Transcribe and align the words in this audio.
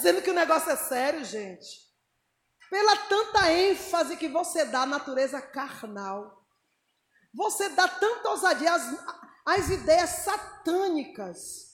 dizendo 0.00 0.22
que 0.22 0.30
o 0.30 0.34
negócio 0.34 0.70
é 0.70 0.76
sério, 0.76 1.24
gente. 1.24 1.88
Pela 2.70 2.96
tanta 2.96 3.52
ênfase 3.52 4.16
que 4.16 4.28
você 4.28 4.64
dá 4.64 4.82
à 4.82 4.86
natureza 4.86 5.40
carnal. 5.40 6.46
Você 7.34 7.68
dá 7.70 7.86
tanta 7.86 8.30
ousadia 8.30 8.72
às, 8.72 8.82
às 9.46 9.68
ideias 9.68 10.10
satânicas. 10.10 11.70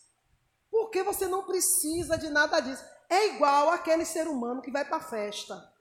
Porque 0.71 1.03
você 1.03 1.29
não 1.29 1.45
precisa 1.45 2.19
de 2.19 2.29
nada 2.29 2.61
disso. 2.61 2.85
É 3.09 3.35
igual 3.35 3.71
aquele 3.71 4.05
ser 4.05 4.27
humano 4.27 4.61
que 4.61 4.71
vai 4.71 4.85
para 4.85 5.01
festa. 5.01 5.73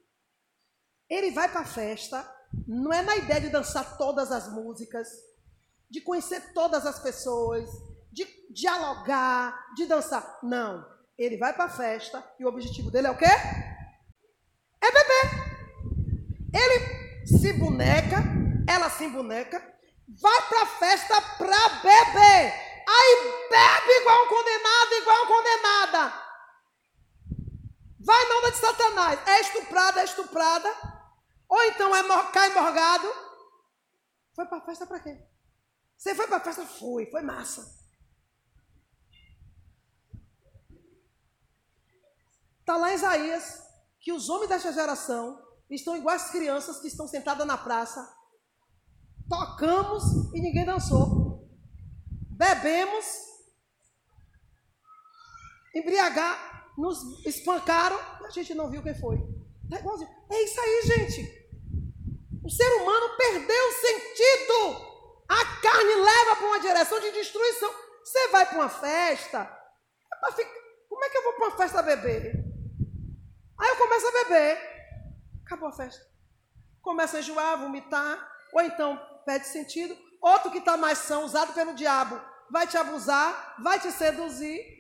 Ele 1.10 1.32
vai 1.32 1.52
para 1.52 1.66
festa, 1.66 2.30
não 2.68 2.94
é 2.94 3.02
na 3.02 3.16
ideia 3.16 3.42
de 3.42 3.50
dançar 3.50 3.98
todas 3.98 4.32
as 4.32 4.52
músicas, 4.52 5.08
de 5.90 6.02
conhecer 6.02 6.54
todas 6.54 6.86
as 6.86 7.00
pessoas, 7.00 7.70
de 8.12 8.26
dialogar, 8.52 9.74
de 9.76 9.86
dançar. 9.86 10.40
Não. 10.42 10.95
Ele 11.18 11.38
vai 11.38 11.54
para 11.54 11.66
a 11.66 11.70
festa 11.70 12.24
e 12.40 12.46
o 12.46 12.48
objetivo 12.48 12.92
dele 12.92 13.08
é 13.08 13.12
o 13.12 13.18
quê? 13.18 13.26
É 13.26 14.92
beber. 14.92 15.56
Ele 16.54 17.26
se 17.26 17.54
boneca, 17.54 18.24
ela 18.68 18.90
se 18.90 19.08
boneca, 19.08 19.60
vai 20.22 20.42
para 20.50 20.62
a 20.62 20.66
festa 20.66 21.22
para 21.38 21.70
beber. 21.82 22.54
Aí 22.88 23.48
bebe 23.50 23.92
igual 24.02 24.26
um 24.26 24.28
condenado, 24.28 24.94
igual 24.94 25.18
uma 25.18 25.28
condenada. 25.28 26.26
Vai 28.00 28.28
na 28.28 28.38
onda 28.38 28.52
de 28.52 28.58
Satanás. 28.58 29.20
É 29.28 29.42
estuprada, 29.42 30.02
é 30.02 30.04
estuprada. 30.04 30.70
Ou 31.50 31.64
então 31.64 31.96
é 31.96 32.32
cai 32.32 32.50
morgado. 32.50 33.12
Foi 34.36 34.46
para 34.46 34.58
a 34.58 34.62
festa 34.62 34.86
para 34.86 35.00
quê? 35.00 35.18
Você 35.98 36.14
foi 36.14 36.28
para 36.28 36.38
a 36.38 36.42
festa? 36.42 36.66
Foi, 36.66 37.06
foi 37.10 37.22
massa. 37.22 37.85
Está 42.66 42.78
lá 42.78 42.92
em 42.92 42.96
Isaías 42.96 43.62
que 44.00 44.12
os 44.12 44.28
homens 44.28 44.50
desta 44.50 44.74
geração 44.74 45.40
estão 45.70 45.96
iguais 45.96 46.24
às 46.24 46.32
crianças 46.32 46.80
que 46.80 46.88
estão 46.88 47.08
sentadas 47.08 47.46
na 47.46 47.56
praça. 47.56 48.12
Tocamos 49.30 50.34
e 50.34 50.42
ninguém 50.42 50.66
dançou. 50.66 51.48
Bebemos, 52.32 53.06
embriagar, 55.76 56.74
nos 56.76 57.24
espancaram 57.24 58.00
e 58.22 58.26
a 58.26 58.30
gente 58.32 58.56
não 58.56 58.72
viu 58.72 58.82
quem 58.82 59.00
foi. 59.00 59.18
Tá 59.70 59.78
é 60.32 60.44
isso 60.44 60.60
aí, 60.60 60.82
gente. 60.88 61.50
O 62.44 62.50
ser 62.50 62.82
humano 62.82 63.16
perdeu 63.16 63.70
o 63.70 63.74
sentido. 63.74 64.96
A 65.30 65.62
carne 65.62 65.94
leva 65.94 66.36
para 66.36 66.48
uma 66.48 66.60
direção 66.60 67.00
de 67.00 67.12
destruição. 67.12 67.72
Você 68.04 68.28
vai 68.30 68.48
para 68.48 68.58
uma 68.58 68.70
festa, 68.70 69.40
é 69.40 70.32
ficar... 70.32 70.52
como 70.90 71.06
é 71.06 71.10
que 71.12 71.18
eu 71.18 71.24
vou 71.26 71.34
para 71.34 71.48
uma 71.48 71.58
festa 71.58 71.84
beber? 71.84 72.45
Aí 73.58 73.70
eu 73.70 73.78
começo 73.78 74.08
a 74.08 74.24
beber. 74.24 74.58
Acabou 75.46 75.70
a 75.70 75.74
festa. 75.74 76.06
Começa 76.82 77.18
a 77.18 77.20
enjoar, 77.20 77.60
vomitar, 77.60 78.32
ou 78.54 78.62
então 78.62 78.98
perde 79.26 79.48
sentido. 79.48 79.98
Outro 80.22 80.52
que 80.52 80.60
está 80.60 80.78
mais 80.78 81.00
são, 81.00 81.26
usado 81.26 81.54
pelo 81.54 81.76
diabo, 81.76 82.20
vai 82.50 82.68
te 82.68 82.78
abusar, 82.78 83.56
vai 83.62 83.80
te 83.80 83.92
seduzir. 83.92 84.76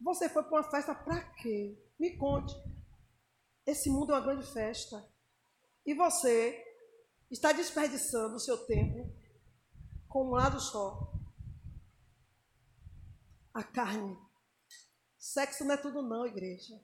Você 0.00 0.28
foi 0.28 0.42
para 0.42 0.60
uma 0.60 0.70
festa 0.70 0.94
para 0.94 1.20
quê? 1.34 1.76
Me 1.98 2.16
conte. 2.16 2.54
Esse 3.66 3.90
mundo 3.90 4.12
é 4.12 4.16
uma 4.16 4.24
grande 4.24 4.46
festa. 4.52 5.04
E 5.84 5.94
você 5.94 6.64
está 7.30 7.52
desperdiçando 7.52 8.36
o 8.36 8.40
seu 8.40 8.58
tempo 8.66 9.12
com 10.08 10.26
um 10.26 10.30
lado 10.30 10.60
só. 10.60 11.12
A 13.52 13.62
carne. 13.62 14.16
Sexo 15.18 15.64
não 15.64 15.74
é 15.74 15.76
tudo 15.76 16.02
não, 16.02 16.26
igreja. 16.26 16.74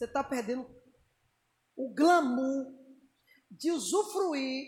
Você 0.00 0.06
está 0.06 0.24
perdendo 0.24 0.66
o 1.76 1.92
glamour 1.94 2.72
de 3.50 3.70
usufruir 3.70 4.64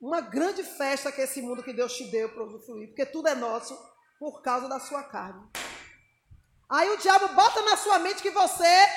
uma 0.00 0.22
grande 0.22 0.64
festa 0.64 1.12
que 1.12 1.20
é 1.20 1.24
esse 1.24 1.42
mundo 1.42 1.62
que 1.62 1.74
Deus 1.74 1.92
te 1.92 2.10
deu 2.10 2.30
para 2.30 2.44
usufruir, 2.44 2.88
porque 2.88 3.04
tudo 3.04 3.28
é 3.28 3.34
nosso 3.34 3.78
por 4.18 4.40
causa 4.40 4.66
da 4.66 4.80
sua 4.80 5.02
carne. 5.02 5.46
Aí 6.70 6.88
o 6.88 6.96
diabo 6.96 7.28
bota 7.34 7.60
na 7.60 7.76
sua 7.76 7.98
mente 7.98 8.22
que 8.22 8.30
você 8.30 8.88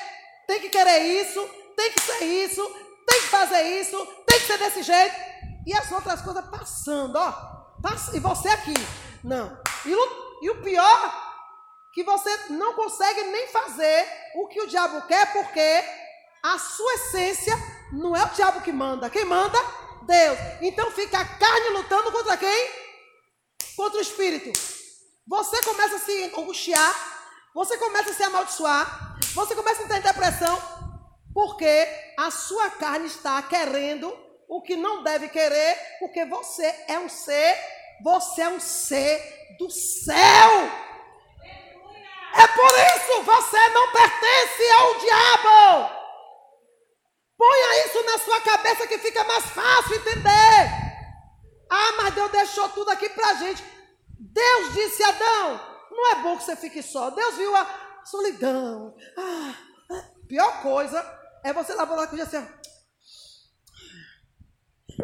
tem 0.48 0.62
que 0.62 0.70
querer 0.70 1.00
isso, 1.22 1.46
tem 1.76 1.92
que 1.92 2.00
ser 2.00 2.24
isso, 2.24 2.66
tem 3.06 3.20
que 3.20 3.28
fazer 3.28 3.82
isso, 3.82 3.98
tem 4.26 4.40
que 4.40 4.48
ser 4.48 4.58
desse 4.58 4.82
jeito, 4.82 5.16
e 5.68 5.74
as 5.74 5.92
outras 5.92 6.22
coisas 6.22 6.50
passando, 6.50 7.18
ó. 7.18 7.84
e 8.14 8.20
você 8.22 8.48
aqui. 8.48 8.76
Não. 9.22 9.62
E 9.86 9.94
o, 9.94 10.40
e 10.42 10.50
o 10.52 10.62
pior 10.62 11.23
que 11.94 12.04
você 12.04 12.36
não 12.50 12.74
consegue 12.74 13.24
nem 13.24 13.48
fazer 13.48 14.08
o 14.36 14.48
que 14.48 14.60
o 14.62 14.68
diabo 14.68 15.06
quer, 15.08 15.32
porque 15.32 15.84
a 16.44 16.58
sua 16.58 16.94
essência 16.96 17.54
não 17.92 18.16
é 18.16 18.24
o 18.24 18.30
diabo 18.30 18.62
que 18.62 18.72
manda. 18.72 19.10
Quem 19.10 19.26
manda? 19.26 19.58
Deus. 20.02 20.38
Então 20.62 20.92
fica 20.92 21.20
a 21.20 21.26
carne 21.26 21.70
lutando 21.70 22.12
contra 22.12 22.36
quem? 22.36 22.70
Contra 23.76 24.00
o 24.00 24.02
espírito. 24.02 24.52
Você 25.28 25.62
começa 25.62 25.96
a 25.96 26.00
se 26.00 26.24
angustiar, 26.36 26.94
você 27.54 27.78
começa 27.78 28.10
a 28.10 28.14
se 28.14 28.24
amaldiçoar, 28.24 29.18
você 29.34 29.56
começa 29.56 29.84
a 29.84 29.88
ter 29.88 30.02
depressão, 30.02 30.62
porque 31.34 31.88
a 32.18 32.30
sua 32.30 32.72
carne 32.72 33.06
está 33.06 33.42
querendo 33.44 34.14
o 34.50 34.62
que 34.62 34.76
não 34.76 35.04
deve 35.04 35.30
querer, 35.30 35.78
porque 36.00 36.26
você 36.26 36.66
é 36.88 37.00
um 37.00 37.08
ser, 37.08 37.58
você 38.04 38.42
é 38.42 38.50
um 38.50 38.60
ser 38.60 39.56
do 39.58 39.70
céu. 39.70 40.93
É 42.34 42.48
por 42.48 42.72
isso 42.96 43.22
você 43.24 43.70
não 43.70 43.92
pertence 43.92 44.72
ao 44.72 44.96
diabo. 45.00 46.04
Ponha 47.38 47.86
isso 47.86 48.04
na 48.04 48.18
sua 48.20 48.42
cabeça 48.42 48.88
que 48.88 48.98
fica 48.98 49.24
mais 49.24 49.46
fácil 49.46 49.96
entender. 49.96 50.84
Ah, 51.70 51.92
mas 51.98 52.14
Deus 52.14 52.32
deixou 52.32 52.70
tudo 52.70 52.90
aqui 52.90 53.10
pra 53.10 53.34
gente. 53.36 53.64
Deus 54.20 54.74
disse 54.74 55.04
a 55.04 55.10
Adão: 55.10 55.74
não 55.92 56.12
é 56.12 56.16
bom 56.24 56.38
que 56.38 56.44
você 56.44 56.56
fique 56.56 56.82
só. 56.82 57.10
Deus 57.12 57.36
viu 57.36 57.56
a 57.56 58.02
solidão. 58.06 58.96
Ah, 59.18 59.56
pior 60.28 60.62
coisa 60.62 61.02
é 61.44 61.54
você 61.54 61.74
lá 61.74 61.86
com 61.86 61.96
o 61.96 62.00
assim. 62.00 62.48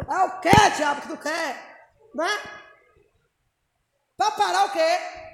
Ah, 0.07 0.25
o 0.25 0.39
que, 0.39 0.69
diabo, 0.77 1.01
que 1.01 1.07
tu 1.07 1.17
quer? 1.17 1.91
Né? 2.15 2.29
Para 4.17 4.31
parar 4.31 4.65
o 4.65 4.71
quê? 4.71 5.28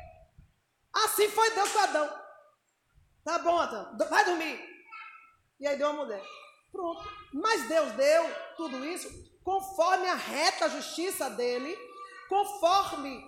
Assim 0.95 1.29
foi 1.29 1.51
Deus 1.51 1.71
com 1.71 1.79
Adão. 1.79 2.09
Tá 3.23 3.39
bom, 3.39 3.57
Adão, 3.57 3.97
vai 4.09 4.23
dormir. 4.23 4.59
E 5.59 5.67
aí 5.67 5.77
deu 5.77 5.89
uma 5.89 6.05
mulher. 6.05 6.23
Pronto. 6.71 7.03
Mas 7.33 7.67
Deus 7.67 7.91
deu 7.93 8.23
tudo 8.55 8.85
isso 8.85 9.09
conforme 9.43 10.07
a 10.07 10.15
reta 10.15 10.69
justiça 10.69 11.29
dele, 11.29 11.77
conforme 12.29 13.23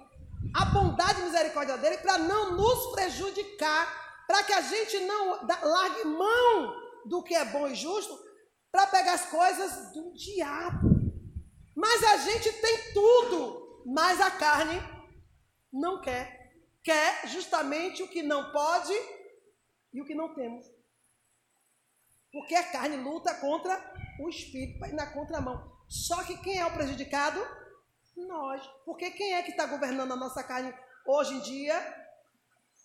a 0.55 0.65
bondade 0.65 1.21
e 1.21 1.25
misericórdia 1.25 1.77
dele, 1.77 1.97
para 1.97 2.17
não 2.17 2.53
nos 2.53 2.91
prejudicar, 2.91 4.25
para 4.25 4.43
que 4.43 4.53
a 4.53 4.61
gente 4.61 4.99
não 5.01 5.45
largue 5.45 6.05
mão 6.05 6.75
do 7.05 7.21
que 7.21 7.35
é 7.35 7.45
bom 7.45 7.67
e 7.67 7.75
justo, 7.75 8.17
para 8.71 8.87
pegar 8.87 9.13
as 9.13 9.25
coisas 9.27 9.93
do 9.93 10.13
diabo. 10.13 10.89
Mas 11.75 12.03
a 12.03 12.17
gente 12.17 12.51
tem 12.51 12.93
tudo, 12.93 13.83
mas 13.85 14.19
a 14.19 14.31
carne 14.31 14.81
não 15.71 16.01
quer 16.01 16.36
quer 16.87 17.27
justamente 17.27 18.01
o 18.01 18.07
que 18.07 18.23
não 18.23 18.49
pode 18.53 18.93
e 19.93 20.01
o 20.01 20.05
que 20.05 20.15
não 20.15 20.33
temos. 20.33 20.65
Porque 22.31 22.55
a 22.55 22.71
carne 22.71 22.95
luta 22.95 23.35
contra 23.35 23.75
o 24.21 24.29
espírito 24.29 24.79
para 24.79 24.87
ir 24.87 24.93
na 24.93 25.11
contramão. 25.11 25.69
Só 25.89 26.23
que 26.23 26.37
quem 26.37 26.57
é 26.57 26.65
o 26.65 26.73
prejudicado? 26.73 27.45
Nós. 28.15 28.65
Porque 28.85 29.11
quem 29.11 29.33
é 29.33 29.43
que 29.43 29.51
está 29.51 29.65
governando 29.65 30.13
a 30.13 30.15
nossa 30.15 30.41
carne 30.41 30.73
hoje 31.05 31.33
em 31.33 31.41
dia? 31.41 31.75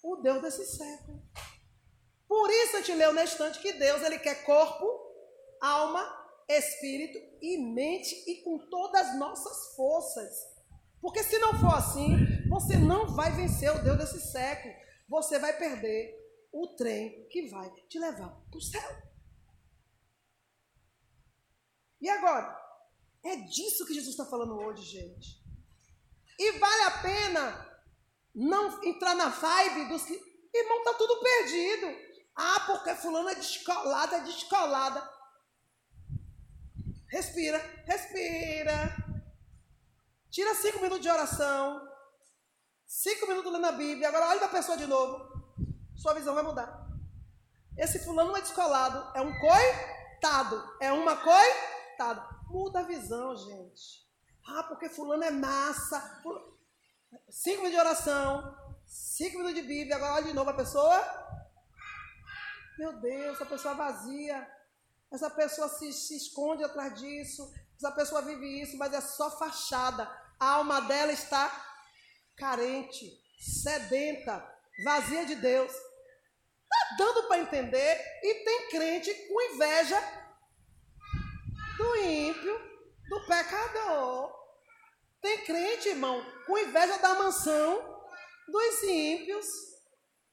O 0.02 0.16
Deus 0.16 0.42
desse 0.42 0.66
século. 0.76 1.22
Por 2.26 2.50
isso 2.50 2.76
a 2.76 2.81
gente 2.81 2.94
leu 2.94 3.12
neste 3.12 3.34
instante 3.34 3.60
que 3.60 3.72
Deus 3.75 4.02
ele 4.02 4.19
quer 4.19 4.44
corpo, 4.44 4.84
alma, 5.60 6.02
espírito 6.48 7.19
e 7.40 7.56
mente 7.72 8.12
e 8.28 8.43
com 8.43 8.58
todas 8.69 9.10
as 9.10 9.19
nossas 9.19 9.76
forças. 9.76 10.34
Porque 11.00 11.22
se 11.22 11.38
não 11.38 11.58
for 11.60 11.75
assim, 11.75 12.16
você 12.52 12.76
não 12.76 13.06
vai 13.06 13.32
vencer 13.32 13.75
o 13.75 13.82
Deus 13.82 13.96
desse 13.96 14.20
século. 14.31 14.75
Você 15.08 15.38
vai 15.38 15.56
perder 15.56 16.14
o 16.52 16.69
trem 16.76 17.26
que 17.28 17.49
vai 17.49 17.70
te 17.88 17.99
levar 17.99 18.28
para 18.28 18.58
o 18.58 18.60
céu. 18.60 19.02
E 21.99 22.10
agora? 22.10 22.54
É 23.25 23.37
disso 23.37 23.87
que 23.87 23.94
Jesus 23.94 24.10
está 24.14 24.26
falando 24.26 24.54
hoje, 24.58 24.82
gente. 24.82 25.43
E 26.38 26.52
vale 26.58 26.82
a 26.82 27.02
pena 27.02 27.82
não 28.34 28.84
entrar 28.84 29.14
na 29.14 29.28
vibe 29.28 29.88
dos 29.88 30.05
que. 30.05 30.12
Irmão, 30.55 30.78
está 30.78 30.94
tudo 30.94 31.22
perdido. 31.22 31.87
Ah, 32.37 32.60
porque 32.66 32.94
fulano 32.96 33.31
é 33.31 33.34
descolada, 33.34 34.16
é 34.16 34.25
descolada. 34.25 35.10
Respira, 37.08 37.58
respira. 37.87 38.94
Tira 40.31 40.55
cinco 40.55 40.81
minutos 40.81 41.00
de 41.00 41.08
oração. 41.08 41.92
Cinco 42.94 43.27
minutos 43.27 43.50
lendo 43.50 43.65
a 43.65 43.73
Bíblia. 43.73 44.09
Agora 44.09 44.29
olha 44.29 44.44
a 44.44 44.50
pessoa 44.50 44.77
de 44.77 44.87
novo. 44.87 45.43
sua 45.97 46.12
visão 46.12 46.35
vai 46.35 46.44
mudar. 46.44 46.87
Esse 47.75 47.99
fulano 48.00 48.29
não 48.29 48.37
é 48.37 48.43
descolado, 48.43 49.11
é 49.17 49.23
um 49.23 49.33
coitado, 49.41 50.77
é 50.79 50.93
uma 50.93 51.17
coitada. 51.17 52.23
Muda 52.50 52.81
a 52.81 52.83
visão, 52.83 53.35
gente. 53.35 54.06
Ah, 54.47 54.65
porque 54.65 54.91
fulano 54.91 55.25
é 55.25 55.31
massa. 55.31 56.23
Cinco 57.31 57.62
minutos 57.62 57.71
de 57.71 57.79
oração, 57.79 58.59
cinco 58.85 59.39
minutos 59.39 59.62
de 59.62 59.67
Bíblia, 59.67 59.97
agora 59.97 60.17
olha 60.17 60.27
de 60.27 60.35
novo 60.35 60.50
a 60.50 60.55
pessoa. 60.55 61.03
Meu 62.79 63.00
Deus, 63.00 63.37
essa 63.37 63.47
pessoa 63.47 63.73
vazia. 63.73 64.47
Essa 65.11 65.31
pessoa 65.31 65.67
se, 65.67 65.94
se 65.94 66.15
esconde 66.15 66.62
atrás 66.62 67.00
disso. 67.00 67.50
Essa 67.75 67.91
pessoa 67.91 68.21
vive 68.21 68.61
isso, 68.61 68.77
mas 68.77 68.93
é 68.93 69.00
só 69.00 69.31
fachada. 69.39 70.05
A 70.39 70.50
alma 70.56 70.83
dela 70.83 71.12
está 71.12 71.71
carente, 72.43 73.09
sedenta, 73.39 74.44
vazia 74.85 75.25
de 75.25 75.37
Deus. 75.37 75.71
Está 75.71 76.97
dando 76.99 77.29
para 77.29 77.39
entender. 77.39 78.00
E 78.21 78.35
tem 78.44 78.69
crente 78.69 79.15
com 79.29 79.55
inveja 79.55 80.00
do 81.77 81.97
ímpio, 81.99 82.59
do 83.09 83.27
pecador. 83.27 84.35
Tem 85.21 85.44
crente, 85.44 85.91
irmão, 85.91 86.21
com 86.44 86.59
inveja 86.59 86.99
da 86.99 87.15
mansão 87.15 88.03
dos 88.49 88.83
ímpios. 88.83 89.47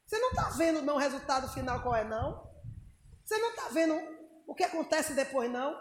Você 0.07 0.17
não 0.17 0.29
está 0.29 0.49
vendo 0.49 0.81
não, 0.81 0.95
o 0.95 0.99
resultado 0.99 1.47
final 1.53 1.83
qual 1.83 1.95
é, 1.95 2.03
não? 2.03 2.49
Você 3.23 3.37
não 3.37 3.51
está 3.51 3.67
vendo 3.67 3.93
o 4.47 4.55
que 4.55 4.63
acontece 4.63 5.13
depois, 5.13 5.51
não? 5.51 5.79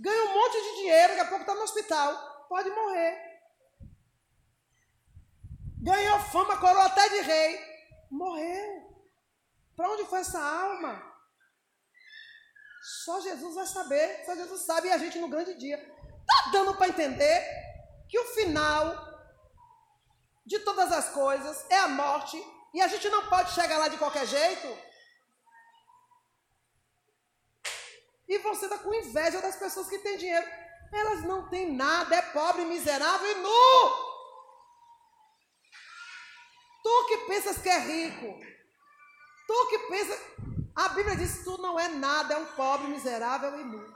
Ganha 0.00 0.24
um 0.24 0.34
monte 0.34 0.60
de 0.60 0.76
dinheiro, 0.80 1.08
daqui 1.10 1.20
a 1.20 1.28
pouco 1.28 1.42
está 1.42 1.54
no 1.54 1.62
hospital. 1.62 2.46
Pode 2.48 2.68
morrer. 2.70 3.27
Ganhou 5.82 6.18
fama, 6.20 6.56
coroa 6.58 6.86
até 6.86 7.08
de 7.08 7.20
rei. 7.20 7.60
Morreu. 8.10 8.88
Para 9.76 9.90
onde 9.90 10.04
foi 10.06 10.20
essa 10.20 10.40
alma? 10.40 11.02
Só 13.04 13.20
Jesus 13.20 13.54
vai 13.54 13.66
saber. 13.66 14.24
Só 14.24 14.34
Jesus 14.34 14.62
sabe 14.62 14.88
e 14.88 14.92
a 14.92 14.98
gente 14.98 15.18
no 15.18 15.28
grande 15.28 15.54
dia. 15.54 15.76
Está 15.76 16.50
dando 16.50 16.74
para 16.74 16.88
entender 16.88 17.46
que 18.08 18.18
o 18.18 18.24
final 18.34 19.06
de 20.44 20.58
todas 20.60 20.90
as 20.90 21.10
coisas 21.10 21.64
é 21.70 21.78
a 21.78 21.88
morte 21.88 22.42
e 22.74 22.80
a 22.80 22.88
gente 22.88 23.08
não 23.08 23.28
pode 23.28 23.52
chegar 23.52 23.78
lá 23.78 23.88
de 23.88 23.98
qualquer 23.98 24.26
jeito. 24.26 24.66
E 28.26 28.38
você 28.38 28.66
está 28.66 28.78
com 28.78 28.92
inveja 28.92 29.40
das 29.40 29.56
pessoas 29.56 29.88
que 29.88 29.98
têm 29.98 30.18
dinheiro. 30.18 30.46
Elas 30.92 31.22
não 31.24 31.48
têm 31.48 31.72
nada, 31.74 32.16
é 32.16 32.22
pobre, 32.22 32.64
miserável 32.64 33.30
e 33.30 33.34
nu. 33.36 34.07
Tu 36.82 37.06
que 37.08 37.18
pensas 37.26 37.58
que 37.58 37.68
é 37.68 37.78
rico, 37.78 38.38
tu 39.46 39.68
que 39.68 39.78
pensa. 39.90 40.18
A 40.74 40.90
Bíblia 40.90 41.16
diz 41.16 41.38
que 41.38 41.44
tu 41.44 41.58
não 41.58 41.78
é 41.78 41.88
nada, 41.88 42.34
é 42.34 42.38
um 42.38 42.46
pobre, 42.54 42.86
miserável 42.88 43.58
e 43.60 43.64
nu. 43.64 43.94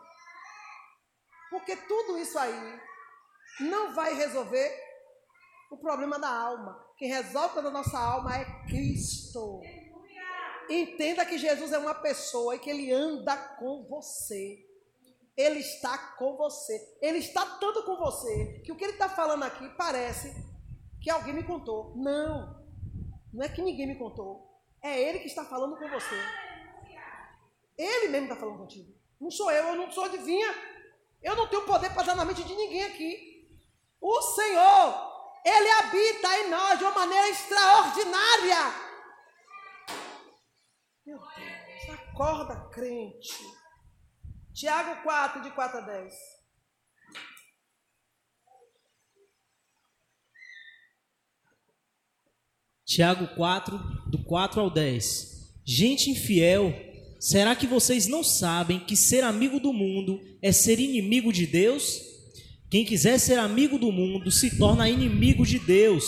Porque 1.51 1.77
tudo 1.77 2.19
isso 2.19 2.39
aí 2.39 2.81
não 3.61 3.95
vai 3.95 4.15
resolver 4.15 4.75
o 5.71 5.77
problema 5.77 6.19
da 6.19 6.29
alma. 6.29 6.85
Quem 6.97 7.09
resolve 7.09 7.59
a 7.61 7.71
nossa 7.71 7.99
alma 7.99 8.37
é 8.37 8.45
Cristo. 8.67 9.61
Entenda 10.69 11.27
que 11.27 11.39
Jesus 11.39 11.73
é 11.73 11.79
uma 11.79 11.95
pessoa 11.95 12.57
e 12.57 12.59
que 12.59 12.71
ele 12.71 12.93
anda 12.93 13.37
com 13.37 13.85
você. 13.85 14.67
Ele 15.37 15.61
está 15.61 15.99
com 16.17 16.37
você. 16.37 16.99
Ele 17.01 17.19
está 17.19 17.45
tanto 17.59 17.85
com 17.85 17.97
você 17.97 18.61
que 18.65 18.73
o 18.73 18.77
que 18.77 18.85
ele 18.85 18.93
está 18.93 19.09
falando 19.09 19.43
aqui 19.45 19.69
parece 19.77 20.35
que 21.01 21.11
alguém 21.11 21.35
me 21.35 21.43
contou. 21.43 21.95
Não, 21.97 22.62
não 23.33 23.45
é 23.45 23.49
que 23.49 23.63
ninguém 23.63 23.87
me 23.87 23.99
contou. 23.99 24.51
É 24.83 25.01
ele 25.01 25.21
que 25.21 25.27
está 25.27 25.45
falando 25.45 25.77
com 25.77 25.89
você. 25.89 26.15
Ele 27.79 28.09
mesmo 28.09 28.27
está 28.27 28.37
falando 28.37 28.59
contigo. 28.59 28.93
Não 29.21 29.31
sou 29.31 29.51
eu, 29.51 29.69
eu 29.69 29.77
não 29.77 29.91
sou 29.91 30.05
adivinha. 30.05 30.55
Eu 31.23 31.37
não 31.37 31.49
tenho 31.49 31.65
poder 31.65 31.93
para 31.95 32.03
dar 32.03 32.17
na 32.17 32.25
mente 32.25 32.43
de 32.43 32.55
ninguém 32.55 32.85
aqui. 32.85 33.49
O 34.01 34.21
Senhor 34.23 35.13
ele 35.45 35.71
habita 35.71 36.39
em 36.39 36.51
nós 36.51 36.79
de 36.79 36.85
uma 36.85 36.93
maneira 36.93 37.29
extraordinária. 37.29 38.75
Meu 41.05 41.19
Deus, 41.19 41.99
acorda, 41.99 42.69
crente. 42.71 43.45
Tiago 44.55 45.03
4, 45.03 45.43
de 45.43 45.51
4 45.51 45.79
a 45.79 45.81
10. 45.81 46.15
Tiago 52.93 53.27
4, 53.29 53.81
do 54.07 54.19
4 54.19 54.61
ao 54.61 54.69
10. 54.69 55.49
Gente 55.65 56.11
infiel, 56.11 56.79
será 57.19 57.57
que 57.57 57.67
vocês 57.67 58.07
não 58.07 58.23
sabem 58.23 58.81
que 58.81 58.95
ser 58.95 59.25
amigo 59.25 59.59
do 59.59 59.73
mundo 59.73 60.21
é 60.43 60.53
ser 60.53 60.79
inimigo 60.79 61.33
de 61.33 61.47
Deus? 61.47 62.03
Quem 62.71 62.85
quiser 62.85 63.19
ser 63.19 63.39
amigo 63.39 63.79
do 63.79 63.91
mundo 63.91 64.31
se 64.31 64.59
torna 64.59 64.91
inimigo 64.91 65.47
de 65.47 65.59
Deus. 65.59 66.05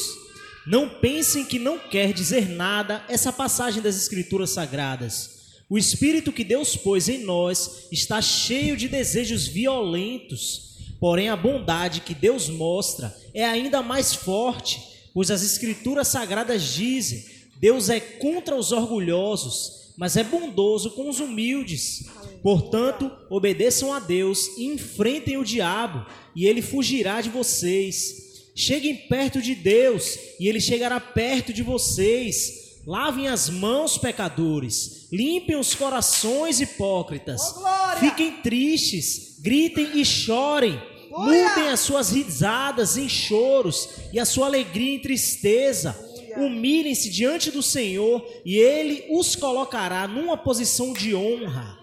Não 0.67 0.87
pensem 0.87 1.47
que 1.47 1.59
não 1.59 1.79
quer 1.79 2.13
dizer 2.13 2.51
nada 2.51 3.03
essa 3.09 3.33
passagem 3.33 3.81
das 3.81 3.97
Escrituras 3.97 4.51
Sagradas. 4.51 5.55
O 5.71 5.79
Espírito 5.79 6.33
que 6.33 6.45
Deus 6.45 6.77
pôs 6.77 7.09
em 7.09 7.25
nós 7.25 7.89
está 7.91 8.21
cheio 8.21 8.77
de 8.77 8.89
desejos 8.89 9.47
violentos, 9.47 10.93
porém 11.01 11.31
a 11.31 11.37
bondade 11.37 12.03
que 12.03 12.15
Deus 12.15 12.51
mostra 12.51 13.17
é 13.33 13.43
ainda 13.43 13.81
mais 13.81 14.13
forte, 14.13 14.94
pois 15.15 15.31
as 15.31 15.43
Escrituras 15.43 16.09
Sagradas 16.09 16.63
dizem: 16.75 17.25
Deus 17.57 17.89
é 17.89 18.01
contra 18.01 18.57
os 18.57 18.73
orgulhosos, 18.73 19.95
mas 19.97 20.17
é 20.17 20.25
bondoso 20.25 20.91
com 20.91 21.09
os 21.09 21.21
humildes. 21.21 22.05
Portanto, 22.43 23.11
obedeçam 23.31 23.95
a 23.95 23.99
Deus 24.01 24.49
e 24.59 24.67
enfrentem 24.67 25.39
o 25.39 25.45
diabo 25.45 26.05
e 26.35 26.47
ele 26.47 26.61
fugirá 26.61 27.21
de 27.21 27.31
vocês. 27.31 28.25
Cheguem 28.55 28.95
perto 28.95 29.43
de 29.43 29.55
Deus, 29.55 30.17
e 30.39 30.49
ele 30.49 30.61
chegará 30.61 31.01
perto 31.01 31.53
de 31.53 31.63
vocês. 31.63 32.83
Lavem 32.87 33.29
as 33.29 33.49
mãos, 33.49 33.99
pecadores. 33.99 35.09
Limpem 35.11 35.57
os 35.57 35.75
corações, 35.75 36.61
hipócritas. 36.61 37.41
Oh, 37.57 37.99
Fiquem 37.99 38.33
tristes, 38.43 39.39
gritem 39.41 39.99
e 39.99 40.05
chorem. 40.05 40.81
Mudem 41.17 41.69
as 41.69 41.79
suas 41.81 42.11
risadas 42.11 42.97
em 42.97 43.09
choros 43.09 43.89
e 44.13 44.19
a 44.19 44.25
sua 44.25 44.47
alegria 44.47 44.97
em 44.97 45.01
tristeza. 45.01 45.97
Humilhem-se 46.37 47.09
diante 47.09 47.53
do 47.53 47.63
Senhor 47.63 48.27
e 48.45 48.59
ele 48.59 49.07
os 49.11 49.37
colocará 49.37 50.09
numa 50.09 50.37
posição 50.37 50.93
de 50.93 51.15
honra. 51.15 51.79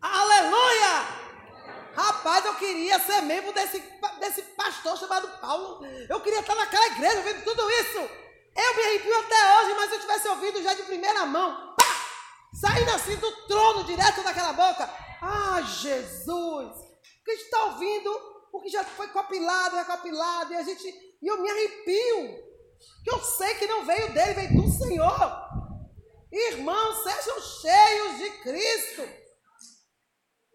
Aleluia! 0.00 1.22
Rapaz, 1.94 2.44
eu 2.44 2.54
queria 2.54 3.00
ser 3.00 3.22
membro 3.22 3.52
desse, 3.52 3.82
desse 4.20 4.42
pastor 4.56 4.96
chamado 4.96 5.28
Paulo. 5.40 5.84
Eu 6.08 6.20
queria 6.20 6.40
estar 6.40 6.54
naquela 6.54 6.86
igreja 6.86 7.22
vendo 7.22 7.42
tudo 7.42 7.68
isso. 7.70 7.98
Eu 8.54 8.76
me 8.76 8.82
arrepio 8.82 9.18
até 9.18 9.58
hoje, 9.58 9.74
mas 9.74 9.88
se 9.88 9.96
eu 9.96 10.00
tivesse 10.00 10.28
ouvido 10.28 10.62
já 10.62 10.74
de 10.74 10.82
primeira 10.84 11.26
mão, 11.26 11.74
pá, 11.76 11.96
saindo 12.54 12.90
assim 12.92 13.16
do 13.16 13.32
trono 13.46 13.84
direto 13.84 14.22
daquela 14.22 14.52
boca. 14.52 14.88
Ah, 15.20 15.60
Jesus! 15.62 16.91
Porque 17.22 17.30
a 17.30 17.34
gente 17.34 17.44
está 17.44 17.64
ouvindo 17.66 18.10
o 18.52 18.60
que 18.60 18.68
já 18.68 18.84
foi 18.84 19.06
copilado, 19.08 19.78
é 19.78 19.84
copilado, 19.84 20.52
e 20.52 20.56
a 20.56 20.62
gente. 20.62 20.88
E 21.22 21.26
eu 21.26 21.40
me 21.40 21.48
arrepio. 21.48 22.52
Que 23.04 23.10
eu 23.12 23.22
sei 23.22 23.54
que 23.54 23.66
não 23.68 23.84
veio 23.86 24.12
dele, 24.12 24.34
veio 24.34 24.62
do 24.62 24.68
Senhor. 24.68 25.42
Irmãos, 26.32 27.04
sejam 27.04 27.40
cheios 27.40 28.18
de 28.18 28.30
Cristo 28.42 29.22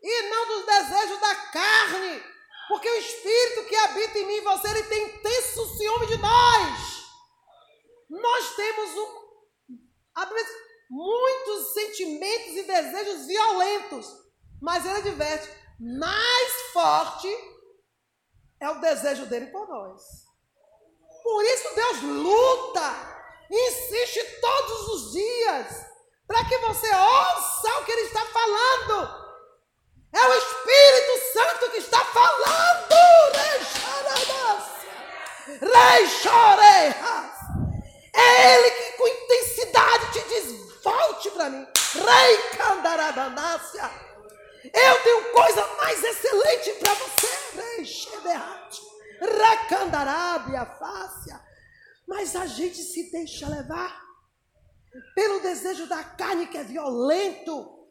e 0.02 0.22
não 0.30 0.48
dos 0.48 0.66
desejos 0.66 1.20
da 1.20 1.36
carne, 1.36 2.24
porque 2.68 2.90
o 2.90 2.98
Espírito 2.98 3.68
que 3.68 3.76
habita 3.76 4.20
em 4.20 4.28
mim 4.28 4.36
e 4.36 4.42
você, 4.42 4.70
ele 4.70 4.84
tem 4.84 5.06
intenso 5.06 5.78
ciúme 5.78 6.08
de 6.08 6.18
nós. 6.18 6.98
Nós 8.10 8.56
temos 8.56 8.98
um, 8.98 9.28
muitos 10.90 11.74
sentimentos 11.74 12.56
e 12.56 12.64
desejos 12.64 13.26
violentos, 13.26 14.08
mas 14.62 14.86
ele 14.86 14.98
adverte, 14.98 15.50
mais 15.80 16.52
forte 16.74 17.28
é 18.60 18.70
o 18.70 18.80
desejo 18.82 19.26
dele 19.28 19.48
por 19.48 19.68
nós. 19.68 20.02
Por 21.24 21.44
isso 21.44 21.76
Deus 21.76 22.02
luta, 22.02 22.94
insiste 23.50 24.24
todos 24.42 24.88
os 24.90 25.12
dias, 25.12 25.86
para 26.26 26.44
que 26.46 26.58
você 26.60 26.88
ouça 26.88 27.80
o 27.80 27.86
que 27.86 27.92
ele 27.92 28.02
está 28.02 28.26
falando. 28.26 29.28
É 30.14 30.26
o 30.26 30.34
Espírito 30.34 31.34
Santo 31.34 31.72
que 31.72 31.78
está 31.78 32.04
falando. 32.06 32.78
É 38.14 38.56
Ele 38.56 38.72
que 38.72 38.98
com 38.98 39.08
intensidade 39.08 40.12
te 40.12 40.28
diz: 40.28 40.84
volte 40.84 41.30
para 41.32 41.50
mim. 41.50 41.68
Rei 41.94 42.38
Candarabanácia. 42.58 43.90
Eu 44.74 45.04
tenho 45.04 45.32
coisa 45.32 45.68
mais 45.78 46.04
excelente 46.04 46.72
para 46.80 46.94
você. 46.94 47.28
Racandarábia 49.20 50.66
fácia. 50.66 51.40
Mas 52.08 52.36
a 52.36 52.46
gente 52.46 52.78
se 52.78 53.12
deixa 53.12 53.48
levar. 53.48 54.06
pelo 55.14 55.40
desejo 55.42 55.88
da 55.88 56.04
carne 56.04 56.48
que 56.48 56.58
é 56.58 56.64
violento 56.64 57.88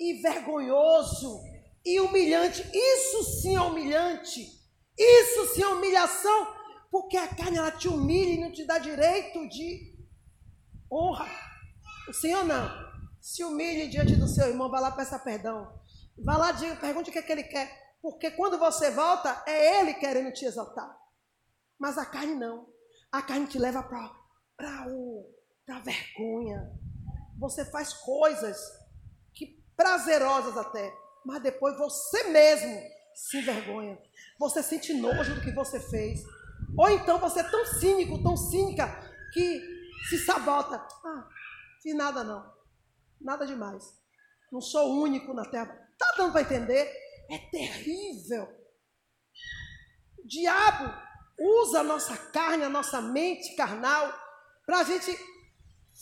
e 0.00 0.14
vergonhoso 0.14 1.40
e 1.84 2.00
humilhante. 2.00 2.68
Isso 2.74 3.40
sim 3.40 3.56
é 3.56 3.60
humilhante. 3.60 4.46
Isso 4.98 5.54
sim 5.54 5.62
é 5.62 5.68
humilhação, 5.68 6.54
porque 6.90 7.16
a 7.16 7.28
carne 7.28 7.58
ela 7.58 7.70
te 7.70 7.88
humilha 7.88 8.32
e 8.32 8.40
não 8.40 8.52
te 8.52 8.64
dá 8.64 8.78
direito 8.78 9.48
de 9.48 9.94
honra. 10.90 11.28
Sim 12.12 12.34
ou 12.34 12.44
não? 12.44 12.68
Se 13.20 13.44
humilhe 13.44 13.88
diante 13.88 14.16
do 14.16 14.26
seu 14.26 14.48
irmão, 14.48 14.70
vá 14.70 14.80
lá 14.80 14.90
peça 14.90 15.18
perdão. 15.18 15.79
Vá 16.24 16.36
lá, 16.36 16.52
diga, 16.52 16.76
pergunte 16.76 17.10
o 17.10 17.12
que, 17.12 17.18
é 17.18 17.22
que 17.22 17.32
ele 17.32 17.44
quer. 17.44 17.96
Porque 18.02 18.30
quando 18.30 18.58
você 18.58 18.90
volta, 18.90 19.42
é 19.46 19.80
ele 19.80 19.94
querendo 19.94 20.32
te 20.32 20.44
exaltar. 20.44 20.98
Mas 21.78 21.98
a 21.98 22.04
carne 22.04 22.34
não. 22.34 22.68
A 23.10 23.22
carne 23.22 23.46
te 23.46 23.58
leva 23.58 23.82
para 23.82 24.10
a 25.68 25.80
vergonha. 25.80 26.70
Você 27.38 27.64
faz 27.64 27.92
coisas 27.92 28.58
que 29.34 29.62
prazerosas 29.76 30.56
até, 30.56 30.92
mas 31.24 31.42
depois 31.42 31.76
você 31.78 32.24
mesmo 32.24 32.80
se 33.14 33.38
envergonha. 33.38 33.98
Você 34.38 34.62
sente 34.62 34.92
nojo 34.92 35.34
do 35.34 35.40
que 35.40 35.52
você 35.52 35.80
fez. 35.80 36.22
Ou 36.76 36.88
então 36.90 37.18
você 37.18 37.40
é 37.40 37.50
tão 37.50 37.64
cínico, 37.66 38.22
tão 38.22 38.36
cínica, 38.36 38.86
que 39.32 39.60
se 40.08 40.18
sabota. 40.18 40.76
Ah, 41.04 41.28
fiz 41.82 41.94
nada 41.94 42.22
não. 42.22 42.52
Nada 43.20 43.46
demais. 43.46 43.98
Não 44.52 44.60
sou 44.60 45.00
único 45.00 45.32
na 45.34 45.44
terra. 45.44 45.89
Tá 46.00 46.14
dando 46.16 46.32
para 46.32 46.40
entender? 46.40 46.90
É 47.30 47.38
terrível. 47.50 48.48
O 50.18 50.26
diabo 50.26 50.90
usa 51.38 51.80
a 51.80 51.82
nossa 51.82 52.16
carne, 52.16 52.64
a 52.64 52.70
nossa 52.70 53.02
mente 53.02 53.54
carnal, 53.54 54.10
para 54.64 54.78
a 54.78 54.84
gente 54.84 55.14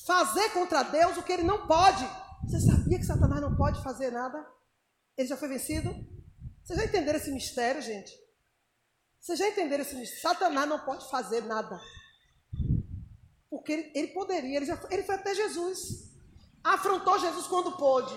fazer 0.07 0.51
contra 0.51 0.85
Deus 0.85 1.17
o 1.17 1.23
que 1.25 1.33
ele 1.33 1.43
não 1.43 1.67
pode. 1.67 2.05
Você 2.45 2.61
sabia 2.61 2.97
que 2.97 3.05
Satanás 3.05 3.41
não 3.41 3.57
pode 3.57 3.83
fazer 3.83 4.13
nada? 4.13 4.47
Ele 5.17 5.27
já 5.27 5.37
foi 5.37 5.49
vencido? 5.49 5.93
Vocês 6.63 6.79
já 6.79 6.85
entenderam 6.85 7.19
esse 7.19 7.33
mistério, 7.33 7.83
gente? 7.83 8.13
Vocês 9.21 9.37
já 9.37 9.49
entenderam 9.49 9.83
esse 9.83 9.97
mistério? 9.97 10.23
Satanás 10.23 10.69
não 10.69 10.79
pode 10.85 11.11
fazer 11.11 11.43
nada. 11.43 11.81
Porque 13.51 13.73
ele, 13.73 13.93
ele 13.97 14.09
poderia, 14.09 14.59
ele, 14.59 14.67
já, 14.67 14.81
ele 14.91 15.03
foi 15.03 15.17
até 15.17 15.35
Jesus. 15.35 16.13
Afrontou 16.63 17.19
Jesus 17.19 17.49
quando 17.49 17.77
pôde. 17.77 18.15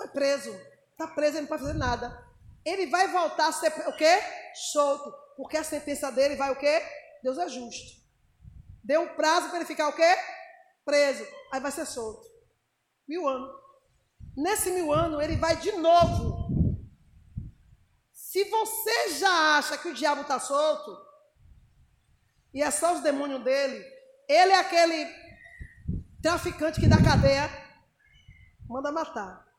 Foi 0.00 0.08
preso. 0.08 0.50
Está 0.92 1.06
preso, 1.08 1.34
ele 1.34 1.42
não 1.42 1.48
pode 1.48 1.60
fazer 1.60 1.74
nada. 1.74 2.26
Ele 2.64 2.86
vai 2.86 3.06
voltar 3.08 3.48
a 3.48 3.52
ser 3.52 3.70
o 3.86 3.92
quê? 3.92 4.18
Solto. 4.72 5.12
Porque 5.36 5.58
a 5.58 5.64
sentença 5.64 6.10
dele 6.10 6.36
vai 6.36 6.50
o 6.50 6.56
quê? 6.56 6.82
Deus 7.22 7.36
é 7.36 7.46
justo. 7.50 8.00
Deu 8.82 9.02
um 9.02 9.14
prazo 9.14 9.48
para 9.48 9.58
ele 9.58 9.66
ficar 9.66 9.88
o 9.88 9.92
quê? 9.92 10.16
Preso. 10.86 11.22
Aí 11.52 11.60
vai 11.60 11.70
ser 11.70 11.84
solto. 11.84 12.26
Mil 13.06 13.28
anos. 13.28 13.54
Nesse 14.34 14.70
mil 14.70 14.90
anos, 14.90 15.22
ele 15.22 15.36
vai 15.36 15.54
de 15.56 15.72
novo. 15.72 16.80
Se 18.14 18.44
você 18.44 19.18
já 19.18 19.58
acha 19.58 19.76
que 19.76 19.88
o 19.88 19.94
diabo 19.94 20.22
está 20.22 20.40
solto, 20.40 20.96
e 22.54 22.62
é 22.62 22.70
só 22.70 22.94
os 22.94 23.02
demônios 23.02 23.44
dele, 23.44 23.84
ele 24.26 24.52
é 24.52 24.60
aquele 24.60 25.14
traficante 26.22 26.80
que 26.80 26.88
dá 26.88 26.96
cadeia, 26.96 27.50
manda 28.66 28.90
matar. 28.90 29.49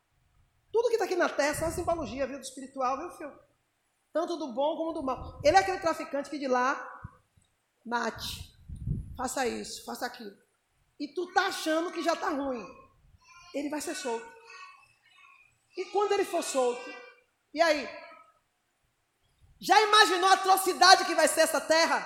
Tudo 0.72 0.88
que 0.88 0.96
está 0.96 1.06
aqui 1.06 1.16
na 1.16 1.30
terra 1.30 1.54
só 1.54 1.70
simbologia, 1.70 2.26
viu? 2.26 2.40
Do 2.40 2.44
espiritual, 2.44 2.98
viu, 2.98 3.12
filho? 3.12 3.40
Tanto 4.14 4.38
do 4.38 4.54
bom 4.54 4.78
como 4.78 4.94
do 4.94 5.04
mal. 5.04 5.40
Ele 5.44 5.58
é 5.58 5.60
aquele 5.60 5.80
traficante 5.80 6.30
que 6.30 6.40
de 6.40 6.48
lá 6.48 6.88
mate. 7.86 8.52
Faça 9.18 9.46
isso, 9.48 9.84
faça 9.86 10.06
aquilo. 10.06 10.36
E 11.00 11.08
tu 11.14 11.32
tá 11.34 11.48
achando 11.48 11.92
que 11.92 12.04
já 12.04 12.16
tá 12.16 12.30
ruim. 12.30 12.66
Ele 13.54 13.70
vai 13.70 13.82
ser 13.82 13.96
solto. 13.96 14.26
E 15.78 15.86
quando 15.86 16.14
ele 16.14 16.26
for 16.26 16.44
solto? 16.44 16.90
E 17.54 17.62
aí? 17.62 17.88
Já 19.60 19.80
imaginou 19.82 20.30
a 20.30 20.34
atrocidade 20.34 21.06
que 21.06 21.16
vai 21.16 21.28
ser 21.28 21.42
essa 21.42 21.62
terra? 21.62 22.02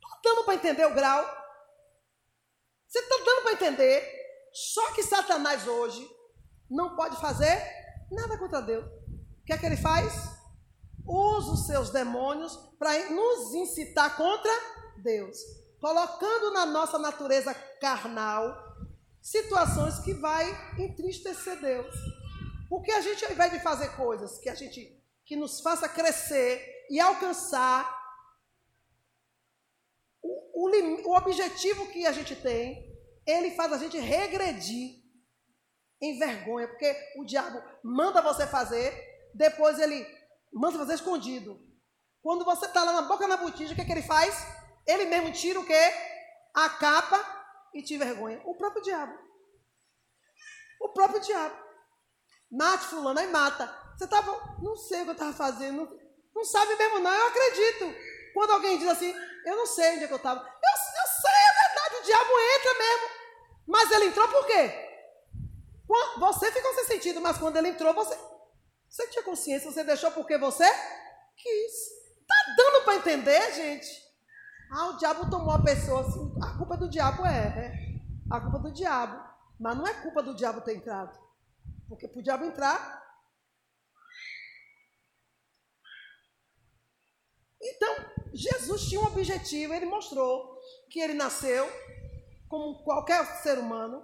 Tá 0.00 0.20
dando 0.22 0.44
para 0.44 0.54
entender 0.54 0.86
o 0.86 0.94
grau? 0.94 1.24
Você 2.86 2.98
está 2.98 3.16
dando 3.24 3.42
para 3.42 3.52
entender? 3.52 4.22
Só 4.52 4.92
que 4.92 5.02
Satanás 5.02 5.66
hoje 5.66 6.08
não 6.72 6.96
pode 6.96 7.20
fazer 7.20 7.62
nada 8.10 8.38
contra 8.38 8.62
Deus. 8.62 8.84
O 8.86 9.44
que 9.44 9.52
é 9.52 9.58
que 9.58 9.66
ele 9.66 9.76
faz? 9.76 10.12
Usa 11.04 11.52
os 11.52 11.66
seus 11.66 11.90
demônios 11.90 12.56
para 12.78 13.10
nos 13.10 13.54
incitar 13.54 14.16
contra 14.16 14.50
Deus, 15.02 15.36
colocando 15.80 16.52
na 16.52 16.64
nossa 16.64 16.98
natureza 16.98 17.52
carnal 17.80 18.56
situações 19.20 19.98
que 19.98 20.14
vai 20.14 20.46
entristecer 20.78 21.60
Deus. 21.60 21.94
Porque 22.68 22.90
a 22.90 23.00
gente, 23.00 23.24
ao 23.24 23.32
invés 23.32 23.52
de 23.52 23.60
fazer 23.60 23.94
coisas 23.94 24.38
que 24.38 24.48
a 24.48 24.54
gente 24.54 24.98
que 25.24 25.36
nos 25.36 25.60
faça 25.60 25.88
crescer 25.88 26.86
e 26.90 26.98
alcançar 26.98 27.88
o, 30.20 30.66
o, 30.66 31.10
o 31.10 31.16
objetivo 31.16 31.86
que 31.88 32.06
a 32.06 32.12
gente 32.12 32.34
tem, 32.34 32.90
ele 33.26 33.52
faz 33.52 33.72
a 33.72 33.78
gente 33.78 33.98
regredir 33.98 35.01
em 36.02 36.18
vergonha, 36.18 36.66
porque 36.66 36.94
o 37.16 37.24
diabo 37.24 37.62
manda 37.82 38.20
você 38.20 38.44
fazer, 38.44 38.92
depois 39.32 39.78
ele 39.78 40.04
manda 40.52 40.76
fazer 40.76 40.94
escondido. 40.94 41.58
Quando 42.20 42.44
você 42.44 42.66
está 42.66 42.82
lá 42.82 42.92
na 42.92 43.02
boca 43.02 43.26
da 43.28 43.36
botija, 43.36 43.72
o 43.72 43.76
que, 43.76 43.82
é 43.82 43.84
que 43.84 43.92
ele 43.92 44.02
faz? 44.02 44.36
Ele 44.84 45.06
mesmo 45.06 45.32
tira 45.32 45.60
o 45.60 45.64
quê? 45.64 45.92
A 46.54 46.68
capa 46.68 47.24
e 47.72 47.82
te 47.82 47.96
vergonha. 47.96 48.42
O 48.44 48.56
próprio 48.56 48.82
diabo. 48.82 49.16
O 50.80 50.88
próprio 50.88 51.20
diabo. 51.20 51.56
Mate 52.50 52.84
fulano, 52.86 53.20
aí 53.20 53.28
mata. 53.28 53.72
Você 53.96 54.04
estava, 54.04 54.58
não 54.60 54.76
sei 54.76 55.00
o 55.00 55.04
que 55.04 55.10
eu 55.10 55.12
estava 55.12 55.32
fazendo, 55.32 55.76
não, 55.76 55.98
não, 56.34 56.44
sabe 56.44 56.74
mesmo 56.74 56.98
não, 56.98 57.10
eu 57.12 57.26
acredito. 57.28 57.94
Quando 58.34 58.50
alguém 58.50 58.78
diz 58.78 58.88
assim, 58.88 59.14
eu 59.46 59.56
não 59.56 59.66
sei 59.66 59.94
onde 59.94 60.04
é 60.04 60.06
que 60.08 60.12
eu 60.12 60.16
estava. 60.16 60.40
Eu, 60.40 60.46
eu 60.46 61.08
sei, 61.20 61.30
é 61.30 61.68
verdade, 61.68 61.96
o 61.96 62.02
diabo 62.02 62.30
entra 62.56 62.74
mesmo. 62.74 63.08
Mas 63.68 63.90
ele 63.92 64.06
entrou 64.06 64.28
por 64.28 64.46
quê? 64.46 64.91
Você 66.18 66.50
ficou 66.52 66.74
sem 66.74 66.84
sentido, 66.84 67.20
mas 67.20 67.38
quando 67.38 67.56
ele 67.56 67.68
entrou, 67.68 67.92
você, 67.94 68.18
você 68.88 69.08
tinha 69.08 69.22
consciência, 69.22 69.70
você 69.70 69.84
deixou 69.84 70.10
porque 70.12 70.38
você 70.38 70.64
quis. 71.36 72.02
Tá 72.26 72.54
dando 72.56 72.84
para 72.84 72.96
entender, 72.96 73.52
gente? 73.54 74.02
Ah, 74.70 74.88
o 74.88 74.96
diabo 74.96 75.28
tomou 75.30 75.52
a 75.52 75.62
pessoa 75.62 76.00
assim. 76.00 76.34
A 76.42 76.56
culpa 76.56 76.76
do 76.76 76.88
diabo 76.88 77.26
é, 77.26 77.54
né? 77.54 78.00
A 78.30 78.40
culpa 78.40 78.58
do 78.58 78.72
diabo. 78.72 79.22
Mas 79.60 79.76
não 79.76 79.86
é 79.86 79.94
culpa 80.02 80.22
do 80.22 80.34
diabo 80.34 80.62
ter 80.62 80.76
entrado. 80.76 81.18
Porque 81.88 82.08
para 82.08 82.20
o 82.20 82.22
diabo 82.22 82.44
entrar. 82.44 83.02
Então, 87.60 87.94
Jesus 88.32 88.88
tinha 88.88 89.00
um 89.00 89.06
objetivo, 89.06 89.72
ele 89.72 89.86
mostrou 89.86 90.58
que 90.90 91.00
ele 91.00 91.14
nasceu 91.14 91.70
como 92.48 92.82
qualquer 92.82 93.24
ser 93.42 93.58
humano, 93.58 94.02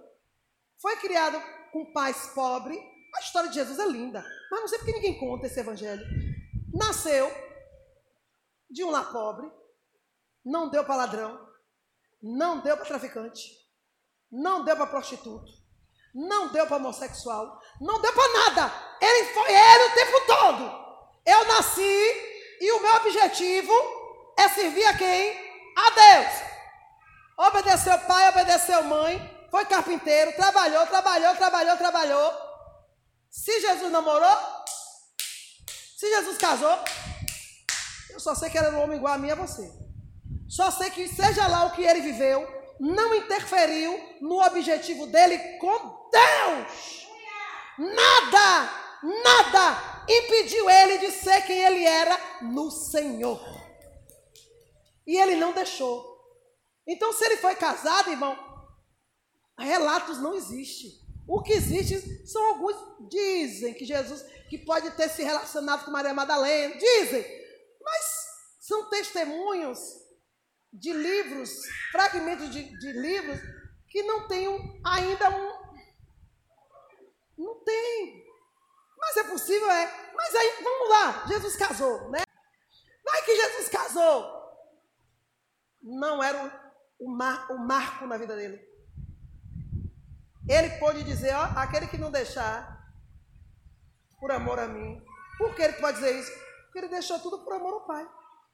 foi 0.80 0.96
criado 0.96 1.40
com 1.72 1.92
pais 1.92 2.30
pobres. 2.34 2.78
A 3.16 3.20
história 3.20 3.48
de 3.48 3.54
Jesus 3.54 3.78
é 3.78 3.86
linda, 3.86 4.24
mas 4.50 4.60
não 4.60 4.68
sei 4.68 4.78
porque 4.78 4.92
ninguém 4.92 5.18
conta 5.18 5.46
esse 5.46 5.58
evangelho. 5.58 6.04
Nasceu 6.72 7.30
de 8.70 8.84
um 8.84 8.90
lar 8.90 9.10
pobre, 9.10 9.50
não 10.44 10.68
deu 10.68 10.84
para 10.84 10.96
ladrão, 10.96 11.48
não 12.22 12.60
deu 12.60 12.76
para 12.76 12.86
traficante, 12.86 13.42
não 14.30 14.64
deu 14.64 14.76
para 14.76 14.86
prostituto, 14.86 15.50
não 16.14 16.48
deu 16.52 16.66
para 16.66 16.76
homossexual, 16.76 17.60
não 17.80 18.00
deu 18.00 18.12
para 18.12 18.32
nada. 18.32 18.72
Ele 19.00 19.32
foi 19.32 19.52
ele 19.52 19.84
o 19.84 19.94
tempo 19.94 20.26
todo. 20.26 20.88
Eu 21.24 21.44
nasci 21.46 22.28
e 22.60 22.72
o 22.72 22.80
meu 22.80 22.94
objetivo 22.96 23.72
é 24.36 24.48
servir 24.48 24.84
a 24.84 24.96
quem? 24.96 25.48
A 25.76 25.90
Deus. 25.90 26.48
Obedeceu 27.38 27.98
pai, 28.00 28.28
obedeceu 28.28 28.82
mãe, 28.84 29.37
foi 29.50 29.64
carpinteiro, 29.64 30.32
trabalhou, 30.36 30.86
trabalhou, 30.86 31.34
trabalhou, 31.36 31.76
trabalhou. 31.76 32.32
Se 33.30 33.60
Jesus 33.60 33.90
namorou, 33.90 34.36
se 35.96 36.08
Jesus 36.08 36.38
casou, 36.38 36.78
eu 38.10 38.20
só 38.20 38.34
sei 38.34 38.50
que 38.50 38.58
era 38.58 38.70
um 38.70 38.82
homem 38.82 38.96
igual 38.96 39.14
a 39.14 39.18
mim 39.18 39.28
e 39.28 39.32
a 39.32 39.34
você. 39.34 39.70
Só 40.48 40.70
sei 40.70 40.90
que, 40.90 41.08
seja 41.08 41.46
lá 41.46 41.66
o 41.66 41.72
que 41.72 41.82
ele 41.82 42.00
viveu, 42.00 42.46
não 42.80 43.14
interferiu 43.14 44.16
no 44.20 44.40
objetivo 44.42 45.06
dele 45.06 45.38
com 45.58 46.10
Deus. 46.10 47.06
Nada, 47.78 48.70
nada 49.02 50.04
impediu 50.08 50.68
ele 50.70 50.98
de 50.98 51.12
ser 51.12 51.42
quem 51.42 51.58
ele 51.58 51.84
era 51.84 52.18
no 52.42 52.70
Senhor. 52.70 53.40
E 55.06 55.16
ele 55.16 55.36
não 55.36 55.52
deixou. 55.52 56.18
Então, 56.86 57.12
se 57.12 57.24
ele 57.24 57.36
foi 57.36 57.54
casado, 57.54 58.10
irmão, 58.10 58.36
relatos 59.64 60.18
não 60.18 60.34
existem. 60.34 60.90
O 61.26 61.42
que 61.42 61.52
existe 61.52 62.26
são 62.26 62.42
alguns 62.46 62.76
dizem 63.10 63.74
que 63.74 63.84
Jesus 63.84 64.24
que 64.48 64.58
pode 64.58 64.90
ter 64.92 65.08
se 65.10 65.22
relacionado 65.22 65.84
com 65.84 65.90
Maria 65.90 66.14
Madalena, 66.14 66.74
dizem, 66.76 67.24
mas 67.82 68.28
são 68.60 68.88
testemunhos 68.88 69.78
de 70.72 70.92
livros, 70.92 71.62
fragmentos 71.92 72.50
de, 72.50 72.62
de 72.78 72.92
livros, 72.92 73.38
que 73.88 74.02
não 74.02 74.26
tenham 74.26 74.58
ainda 74.84 75.30
um. 75.30 75.68
Não 77.36 77.62
tem. 77.64 78.26
Mas 78.98 79.16
é 79.16 79.24
possível, 79.24 79.70
é. 79.70 80.12
Mas 80.14 80.34
aí, 80.34 80.62
vamos 80.62 80.88
lá, 80.90 81.26
Jesus 81.26 81.56
casou, 81.56 82.10
né? 82.10 82.22
Vai 83.04 83.22
que 83.24 83.36
Jesus 83.36 83.68
casou. 83.68 84.38
Não 85.80 86.22
era 86.22 86.44
o, 86.98 87.06
o, 87.06 87.10
mar, 87.10 87.50
o 87.50 87.58
marco 87.58 88.06
na 88.06 88.18
vida 88.18 88.36
dele. 88.36 88.67
Ele 90.48 90.70
pôde 90.78 91.04
dizer, 91.04 91.34
ó, 91.34 91.42
aquele 91.56 91.86
que 91.86 91.98
não 91.98 92.10
deixar 92.10 92.78
por 94.18 94.30
amor 94.30 94.58
a 94.58 94.66
mim. 94.66 95.02
Por 95.36 95.54
que 95.54 95.62
ele 95.62 95.74
pode 95.74 95.98
dizer 95.98 96.18
isso? 96.18 96.32
Porque 96.64 96.78
ele 96.78 96.88
deixou 96.88 97.18
tudo 97.20 97.44
por 97.44 97.52
amor 97.52 97.74
ao 97.74 97.86
Pai. 97.86 98.08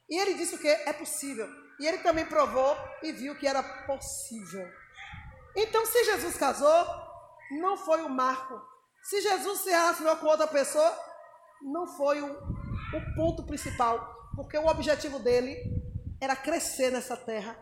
E 0.08 0.18
ele 0.20 0.34
disse 0.34 0.56
o 0.56 0.58
que? 0.58 0.68
É 0.68 0.92
possível. 0.92 1.48
E 1.80 1.86
ele 1.86 1.98
também 1.98 2.26
provou 2.26 2.76
e 3.02 3.12
viu 3.12 3.34
que 3.36 3.46
era 3.46 3.62
possível. 3.86 4.68
Então, 5.56 5.86
se 5.86 6.04
Jesus 6.04 6.36
casou, 6.36 6.86
não 7.60 7.76
foi 7.76 8.02
o 8.02 8.08
marco. 8.08 8.60
Se 9.02 9.20
Jesus 9.20 9.60
se 9.60 9.70
relacionou 9.70 10.16
com 10.16 10.26
outra 10.26 10.46
pessoa, 10.46 10.96
não 11.62 11.86
foi 11.86 12.20
o, 12.20 12.26
o 12.26 13.14
ponto 13.14 13.44
principal. 13.44 14.12
Porque 14.34 14.58
o 14.58 14.66
objetivo 14.66 15.18
dele 15.18 15.56
era 16.20 16.34
crescer 16.34 16.90
nessa 16.90 17.16
terra 17.16 17.56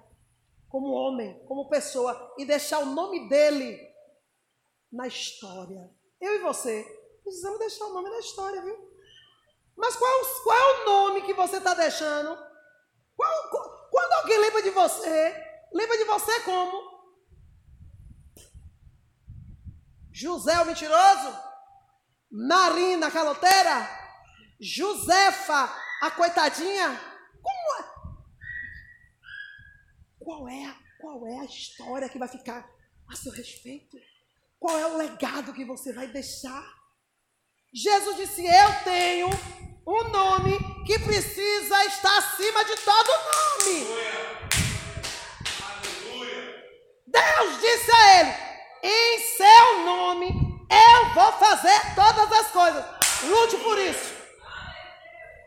como 0.68 0.92
homem, 0.92 1.38
como 1.46 1.68
pessoa 1.68 2.34
e 2.38 2.46
deixar 2.46 2.78
o 2.78 2.86
nome 2.86 3.28
dele 3.28 3.91
na 4.92 5.06
história. 5.06 5.90
Eu 6.20 6.34
e 6.34 6.38
você 6.40 6.84
precisamos 7.22 7.58
deixar 7.58 7.86
o 7.86 7.94
nome 7.94 8.10
na 8.10 8.18
história, 8.18 8.60
viu? 8.60 8.92
Mas 9.76 9.96
qual, 9.96 10.24
qual 10.44 10.58
é 10.58 10.82
o 10.82 10.84
nome 10.84 11.22
que 11.22 11.32
você 11.32 11.56
está 11.56 11.74
deixando? 11.74 12.36
Qual, 13.16 13.50
qual, 13.50 13.88
quando 13.90 14.12
alguém 14.12 14.38
lembra 14.38 14.62
de 14.62 14.70
você, 14.70 15.44
lembra 15.72 15.96
de 15.96 16.04
você 16.04 16.40
como? 16.40 16.92
José 20.12 20.60
o 20.60 20.66
mentiroso? 20.66 21.36
Marina 22.30 23.06
a 23.06 23.10
caloteira? 23.10 23.88
Josefa 24.60 25.74
a 26.02 26.10
coitadinha? 26.10 27.00
Como 27.42 27.80
é? 27.80 27.92
Qual 30.20 30.48
é, 30.48 30.76
qual 31.00 31.26
é 31.26 31.38
a 31.40 31.44
história 31.44 32.08
que 32.08 32.18
vai 32.18 32.28
ficar 32.28 32.70
a 33.08 33.16
seu 33.16 33.32
respeito? 33.32 33.96
Qual 34.62 34.78
é 34.78 34.86
o 34.86 34.96
legado 34.96 35.52
que 35.52 35.64
você 35.64 35.92
vai 35.92 36.06
deixar? 36.06 36.64
Jesus 37.74 38.16
disse: 38.16 38.46
Eu 38.46 38.84
tenho 38.84 39.28
um 39.84 40.04
nome 40.04 40.56
que 40.86 41.00
precisa 41.00 41.84
estar 41.86 42.16
acima 42.18 42.64
de 42.64 42.76
todo 42.76 43.08
nome. 43.08 43.86
Deus 47.08 47.60
disse 47.60 47.90
a 47.90 48.20
ele: 48.20 48.34
Em 48.84 49.18
seu 49.36 49.84
nome 49.84 50.28
eu 50.70 51.12
vou 51.12 51.32
fazer 51.32 51.96
todas 51.96 52.30
as 52.30 52.52
coisas. 52.52 52.84
Lute 53.24 53.56
por 53.64 53.76
isso. 53.78 54.14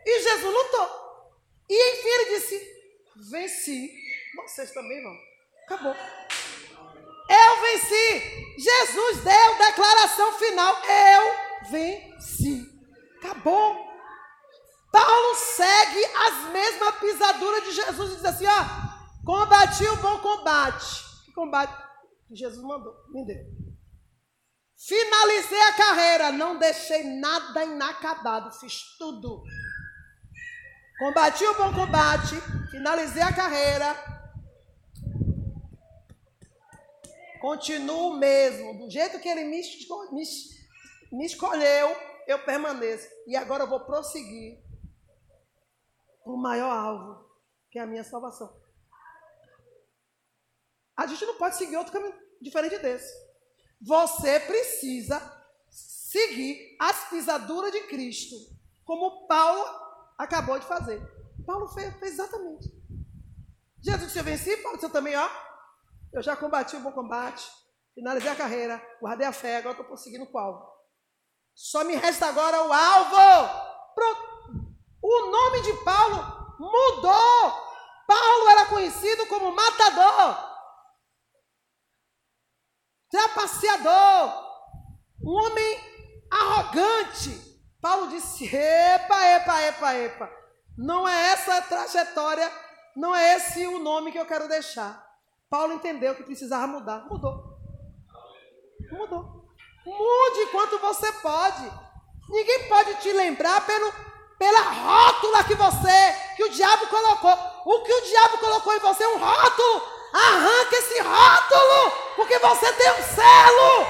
E 0.04 0.22
Jesus 0.24 0.54
lutou. 0.54 1.32
E 1.70 1.92
enfim 1.94 2.08
ele 2.08 2.34
disse: 2.34 2.60
Venci. 3.30 3.90
Vocês 4.36 4.72
também 4.72 5.02
vão. 5.02 5.16
Acabou. 5.64 5.96
Jesus 8.76 9.24
deu 9.24 9.58
declaração 9.58 10.32
final. 10.34 10.76
Eu 10.84 11.70
venci. 11.70 12.66
Acabou. 13.18 13.86
Paulo 14.92 15.34
segue 15.34 16.04
as 16.04 16.52
mesmas 16.52 16.94
pisaduras 16.96 17.64
de 17.64 17.72
Jesus 17.72 18.12
e 18.12 18.16
diz 18.16 18.24
assim: 18.24 18.46
ó, 18.46 19.24
combati 19.24 19.84
o 19.86 19.96
bom 19.96 20.18
combate. 20.18 21.04
Que 21.24 21.32
combate? 21.32 21.74
Que 22.28 22.36
Jesus 22.36 22.62
mandou, 22.62 22.94
me 23.10 23.26
deu. 23.26 23.44
Finalizei 24.78 25.60
a 25.60 25.72
carreira, 25.72 26.32
não 26.32 26.58
deixei 26.58 27.04
nada 27.18 27.64
inacabado, 27.64 28.52
fiz 28.58 28.96
tudo. 28.98 29.42
Combati 30.98 31.44
o 31.44 31.54
bom 31.56 31.72
combate, 31.72 32.36
finalizei 32.70 33.22
a 33.22 33.34
carreira. 33.34 34.15
Continuo 37.40 38.16
mesmo, 38.16 38.78
do 38.78 38.90
jeito 38.90 39.20
que 39.20 39.28
ele 39.28 39.44
me, 39.44 39.60
me, 40.12 40.22
me 41.12 41.26
escolheu, 41.26 41.96
eu 42.26 42.44
permaneço. 42.44 43.08
E 43.26 43.36
agora 43.36 43.64
eu 43.64 43.68
vou 43.68 43.80
prosseguir 43.80 44.62
o 46.24 46.36
maior 46.36 46.70
alvo, 46.70 47.30
que 47.70 47.78
é 47.78 47.82
a 47.82 47.86
minha 47.86 48.04
salvação. 48.04 48.54
A 50.96 51.06
gente 51.06 51.24
não 51.24 51.36
pode 51.36 51.56
seguir 51.56 51.76
outro 51.76 51.92
caminho 51.92 52.14
diferente 52.40 52.78
desse. 52.78 53.12
Você 53.80 54.40
precisa 54.40 55.20
seguir 55.70 56.76
as 56.80 57.10
pisaduras 57.10 57.70
de 57.70 57.82
Cristo, 57.82 58.34
como 58.84 59.26
Paulo 59.26 59.64
acabou 60.16 60.58
de 60.58 60.66
fazer. 60.66 61.00
Paulo 61.46 61.68
fez, 61.68 61.94
fez 61.98 62.12
exatamente. 62.14 62.74
Jesus 63.80 64.16
Eu 64.16 64.24
venci, 64.24 64.56
Paulo 64.56 64.78
Eu 64.82 64.90
também, 64.90 65.14
ó. 65.14 65.45
Eu 66.12 66.22
já 66.22 66.36
combati 66.36 66.76
o 66.76 66.80
bom 66.80 66.92
combate, 66.92 67.50
finalizei 67.94 68.30
a 68.30 68.36
carreira, 68.36 68.82
guardei 69.00 69.26
a 69.26 69.32
fé, 69.32 69.56
agora 69.56 69.72
estou 69.72 69.86
prosseguindo 69.86 70.26
com 70.26 70.38
o 70.38 70.40
alvo. 70.40 70.76
Só 71.54 71.84
me 71.84 71.96
resta 71.96 72.26
agora 72.26 72.62
o 72.62 72.72
alvo. 72.72 73.94
Pronto. 73.94 74.36
O 75.02 75.30
nome 75.30 75.62
de 75.62 75.72
Paulo 75.84 76.16
mudou. 76.58 77.66
Paulo 78.06 78.48
era 78.50 78.66
conhecido 78.66 79.26
como 79.26 79.54
matador, 79.54 80.38
trapaceador, 83.10 84.44
um 85.22 85.30
homem 85.32 85.80
arrogante. 86.30 87.30
Paulo 87.80 88.08
disse: 88.08 88.44
epa, 88.54 89.26
epa, 89.26 89.62
epa, 89.62 89.94
epa. 89.94 90.30
Não 90.76 91.08
é 91.08 91.32
essa 91.32 91.56
a 91.56 91.62
trajetória, 91.62 92.50
não 92.94 93.14
é 93.14 93.36
esse 93.36 93.66
o 93.66 93.78
nome 93.78 94.12
que 94.12 94.18
eu 94.18 94.26
quero 94.26 94.48
deixar. 94.48 95.05
Paulo 95.56 95.72
entendeu 95.72 96.14
que 96.14 96.22
precisava 96.22 96.66
mudar. 96.66 97.06
Mudou. 97.08 97.56
Mudou. 98.92 99.46
Mude 99.86 100.46
quanto 100.52 100.78
você 100.78 101.10
pode. 101.12 101.72
Ninguém 102.28 102.68
pode 102.68 102.94
te 102.96 103.10
lembrar 103.10 103.64
pelo 103.64 103.90
pela 104.38 104.60
rótula 104.60 105.44
que 105.44 105.54
você, 105.54 106.14
que 106.36 106.44
o 106.44 106.50
diabo 106.50 106.88
colocou. 106.88 107.32
O 107.64 107.82
que 107.84 107.90
o 107.90 108.02
diabo 108.02 108.36
colocou 108.36 108.74
em 108.74 108.80
você 108.80 109.02
é 109.02 109.08
um 109.08 109.16
rótulo. 109.16 109.82
Arranca 110.12 110.76
esse 110.76 111.00
rótulo, 111.00 111.92
porque 112.16 112.38
você 112.38 112.72
tem 112.74 112.90
um 112.90 113.02
selo. 113.02 113.86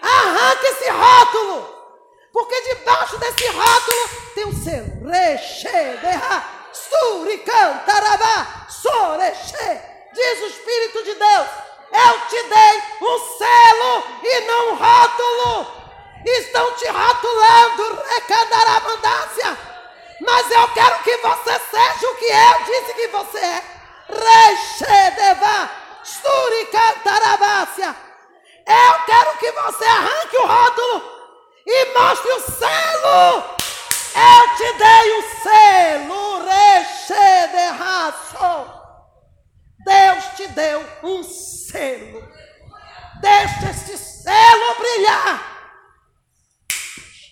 Arranca 0.00 0.66
esse 0.68 0.90
rótulo, 0.90 1.74
porque 2.32 2.60
debaixo 2.60 3.18
desse 3.18 3.48
rótulo 3.48 4.08
tem 4.32 4.44
um 4.44 4.52
selo. 4.62 5.08
Reche, 5.10 5.96
derra, 6.00 6.68
suricantarabá, 6.72 8.68
soreche. 8.68 9.93
Diz 10.14 10.42
o 10.42 10.46
Espírito 10.46 11.02
de 11.02 11.14
Deus: 11.14 11.48
Eu 11.92 12.20
te 12.28 12.42
dei 12.42 12.82
um 13.02 13.18
selo 13.38 14.04
e 14.22 14.40
não 14.40 14.70
um 14.70 14.76
rótulo 14.76 15.84
estão 16.24 16.72
te 16.74 16.86
rotulando, 16.88 18.02
recandaramandância. 18.08 19.56
Mas 20.20 20.50
eu 20.50 20.66
quero 20.68 21.02
que 21.02 21.16
você 21.18 21.60
seja 21.70 22.08
o 22.08 22.14
que 22.16 22.24
eu 22.24 22.64
disse 22.64 22.94
que 22.94 23.08
você 23.08 23.38
é. 23.38 23.62
Rechedeva, 24.08 25.70
sturicantarabácia. 26.02 27.94
Eu 28.66 28.94
quero 29.04 29.36
que 29.38 29.52
você 29.52 29.84
arranque 29.84 30.38
o 30.38 30.46
rótulo 30.46 31.02
e 31.66 31.84
mostre 31.98 32.32
o 32.32 32.40
selo. 32.40 33.44
Eu 34.14 34.56
te 34.56 34.72
dei 34.78 35.18
o 35.18 35.22
selo, 35.42 36.46
rechederaço. 36.46 38.83
Deus 39.84 40.24
te 40.36 40.46
deu 40.48 40.80
um 41.02 41.22
selo. 41.22 42.26
Deixa 43.20 43.70
esse 43.70 43.98
selo 43.98 44.78
brilhar. 44.78 45.54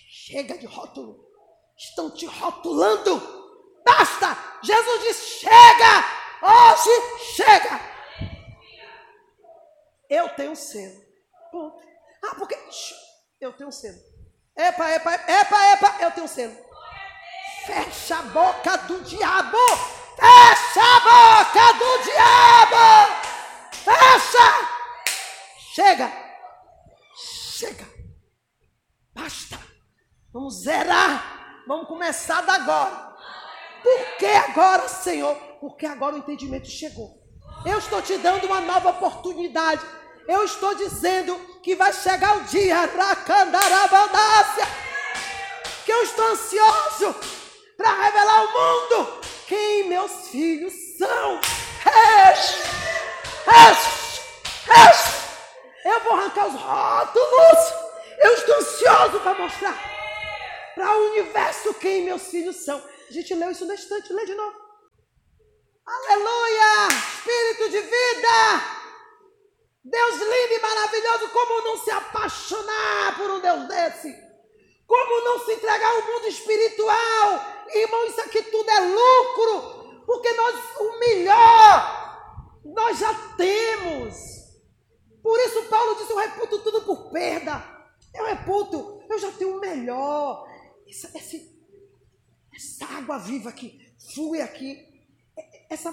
Chega 0.09 0.57
de 0.57 0.65
rótulo. 0.65 1.23
Estão 1.77 2.11
te 2.11 2.25
rotulando. 2.25 3.81
Basta! 3.85 4.37
Jesus 4.63 5.01
diz: 5.03 5.17
chega! 5.39 6.23
Hoje 6.41 7.35
chega! 7.35 7.79
Eu 10.09 10.29
tenho 10.29 10.55
selo. 10.55 11.01
Ponto. 11.51 11.83
Ah, 12.23 12.35
porque. 12.35 12.57
Eu 13.41 13.51
tenho 13.53 13.71
selo. 13.71 13.99
Epa, 14.55 14.89
epa, 14.91 15.13
epa, 15.13 15.65
epa, 15.73 15.97
eu 16.01 16.11
tenho 16.11 16.27
selo. 16.27 16.55
Fecha 17.65 18.19
a 18.19 18.21
boca 18.23 18.77
do 18.77 19.01
diabo! 19.01 19.57
Fecha 20.15 20.81
a 20.81 20.99
boca 20.99 21.73
do 21.73 22.03
diabo! 22.03 23.13
Fecha! 23.71 24.69
Chega! 25.73 26.11
Chega! 27.15 27.87
Basta! 29.13 29.59
Vamos 30.33 30.63
zerar. 30.63 31.63
Vamos 31.67 31.87
começar 31.87 32.41
da 32.41 32.55
agora. 32.55 33.15
Por 33.81 34.17
que 34.17 34.25
agora, 34.25 34.87
Senhor? 34.87 35.35
Porque 35.59 35.85
agora 35.85 36.15
o 36.15 36.19
entendimento 36.19 36.67
chegou. 36.67 37.21
Eu 37.65 37.77
estou 37.77 38.01
te 38.01 38.17
dando 38.17 38.45
uma 38.45 38.61
nova 38.61 38.89
oportunidade. 38.89 39.85
Eu 40.27 40.43
estou 40.43 40.75
dizendo 40.75 41.35
que 41.61 41.75
vai 41.75 41.91
chegar 41.93 42.37
o 42.37 42.43
dia 42.45 42.87
para 42.87 43.15
candarabandância. 43.15 44.67
Que 45.85 45.91
eu 45.91 46.03
estou 46.03 46.25
ansioso 46.31 47.15
para 47.77 48.03
revelar 48.03 48.39
ao 48.39 48.47
mundo 48.47 49.21
quem 49.53 49.83
meus 49.83 50.29
filhos 50.29 50.73
são. 50.97 51.39
Eu 55.85 55.99
vou 55.99 56.13
arrancar 56.13 56.47
os 56.47 56.55
rótulos. 56.55 57.59
Eu 58.17 58.33
estou 58.33 58.55
ansioso 58.55 59.19
para 59.19 59.35
mostrar 59.35 59.93
para 60.73 60.97
o 60.97 61.11
universo 61.11 61.71
quem 61.75 62.03
meus 62.03 62.23
filhos 62.29 62.55
são. 62.65 62.81
A 63.07 63.13
gente 63.13 63.35
leu 63.35 63.51
isso 63.51 63.65
na 63.65 63.75
estante, 63.75 64.11
lê 64.11 64.25
de 64.25 64.33
novo. 64.33 64.57
Aleluia! 65.85 66.87
Espírito 67.17 67.69
de 67.69 67.81
vida! 67.81 68.37
Deus 69.83 70.15
lindo 70.15 70.53
e 70.53 70.59
maravilhoso, 70.61 71.29
como 71.29 71.61
não 71.61 71.77
se 71.77 71.91
apaixonar 71.91 73.17
por 73.17 73.29
um 73.29 73.39
Deus 73.39 73.67
desse? 73.67 74.15
Como 74.87 75.23
não 75.25 75.45
se 75.45 75.53
entregar 75.53 75.91
ao 75.91 76.01
mundo 76.01 76.27
espiritual? 76.27 77.62
Irmão, 77.73 78.05
isso 78.05 78.21
aqui 78.21 78.41
tudo 78.43 78.69
é 78.69 78.79
lucro, 78.79 80.03
porque 80.05 80.31
nós, 80.33 80.55
o 80.79 80.99
melhor, 80.99 82.59
nós 82.65 82.99
já 82.99 83.13
temos. 83.35 84.43
Por 85.21 85.39
isso 85.39 85.63
Paulo 85.69 85.95
disse, 85.95 86.11
eu 86.11 86.17
reputo 86.17 86.59
tudo 86.59 86.81
por 86.81 87.11
perda. 87.11 87.73
Eu 88.13 88.25
reputo, 88.25 89.03
eu 89.09 89.17
já 89.17 89.31
tenho 89.31 89.57
o 89.57 89.59
melhor. 89.59 90.47
Essa, 90.87 91.11
essa 92.53 92.85
água 92.97 93.17
viva 93.17 93.51
que 93.51 93.93
flui 94.13 94.41
aqui, 94.41 94.77
essa, 95.69 95.91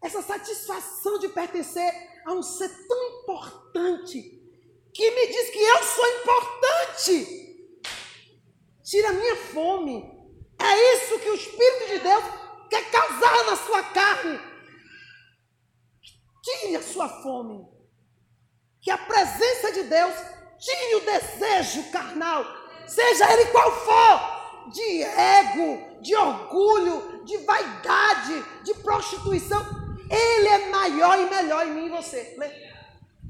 essa 0.00 0.22
satisfação 0.22 1.18
de 1.18 1.28
pertencer 1.28 1.92
a 2.24 2.32
um 2.32 2.42
ser 2.42 2.68
tão 2.86 3.20
importante, 3.20 4.40
que 4.92 5.10
me 5.10 5.26
diz 5.26 5.50
que 5.50 5.58
eu 5.58 5.82
sou 5.82 6.06
importante, 6.20 7.80
tira 8.84 9.08
a 9.08 9.12
minha 9.12 9.36
fome. 9.36 10.14
É 10.64 10.94
isso 10.94 11.18
que 11.18 11.28
o 11.28 11.34
Espírito 11.34 11.88
de 11.88 11.98
Deus 11.98 12.24
quer 12.70 12.90
causar 12.90 13.44
na 13.44 13.56
sua 13.56 13.82
carne. 13.82 14.40
Tire 16.42 16.76
a 16.76 16.82
sua 16.82 17.08
fome. 17.22 17.66
Que 18.80 18.90
a 18.90 18.96
presença 18.98 19.72
de 19.72 19.82
Deus 19.82 20.14
tire 20.58 20.94
o 20.96 21.00
desejo 21.00 21.90
carnal, 21.90 22.44
seja 22.86 23.30
ele 23.32 23.46
qual 23.50 23.70
for, 23.72 24.70
de 24.72 25.02
ego, 25.02 26.00
de 26.02 26.14
orgulho, 26.14 27.24
de 27.24 27.36
vaidade, 27.38 28.44
de 28.64 28.74
prostituição. 28.74 29.62
Ele 30.10 30.48
é 30.48 30.70
maior 30.70 31.18
e 31.18 31.28
melhor 31.28 31.66
em 31.66 31.74
mim 31.74 31.86
e 31.86 31.90
você. 31.90 32.34
Lê. 32.38 32.50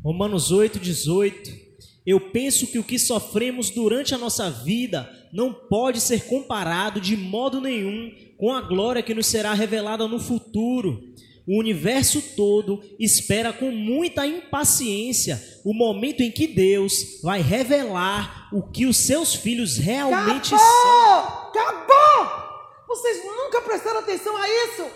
Romanos 0.05 0.53
8, 0.53 0.79
18. 0.79 1.65
Eu 2.07 2.31
penso 2.31 2.67
que 2.67 2.79
o 2.79 2.85
que 2.85 2.99
sofremos 2.99 3.71
durante 3.71 4.15
a 4.15 4.19
nossa 4.19 4.51
vida 4.51 5.09
não 5.35 5.53
pode 5.53 6.01
ser 6.01 6.27
comparado 6.27 7.01
de 7.01 7.17
modo 7.17 7.61
nenhum 7.61 8.13
com 8.39 8.53
a 8.53 8.61
glória 8.61 9.03
que 9.03 9.13
nos 9.13 9.27
será 9.27 9.53
revelada 9.53 10.07
no 10.07 10.21
futuro. 10.21 11.03
O 11.45 11.59
universo 11.59 12.23
todo 12.37 12.81
espera 13.01 13.53
com 13.53 13.73
muita 13.73 14.25
impaciência 14.25 15.43
o 15.65 15.75
momento 15.75 16.21
em 16.23 16.31
que 16.31 16.47
Deus 16.47 17.21
vai 17.21 17.43
revelar 17.43 18.49
o 18.53 18.63
que 18.63 18.87
os 18.87 18.97
seus 18.97 19.35
filhos 19.35 19.77
realmente 19.77 20.55
Acabou! 20.55 20.71
são. 20.71 21.49
Acabou! 21.49 22.45
Vocês 22.87 23.25
nunca 23.25 23.61
prestaram 23.63 23.99
atenção 23.99 24.37
a 24.37 24.49
isso? 24.49 24.89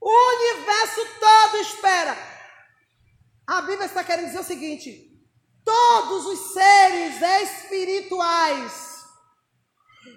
O 0.00 0.36
universo 0.36 1.00
todo 1.20 1.60
espera. 1.60 2.16
A 3.46 3.60
Bíblia 3.60 3.84
está 3.84 4.02
querendo 4.02 4.26
dizer 4.26 4.40
o 4.40 4.44
seguinte: 4.44 5.12
todos 5.62 6.24
os 6.26 6.54
seres 6.54 7.20
espirituais 7.20 8.91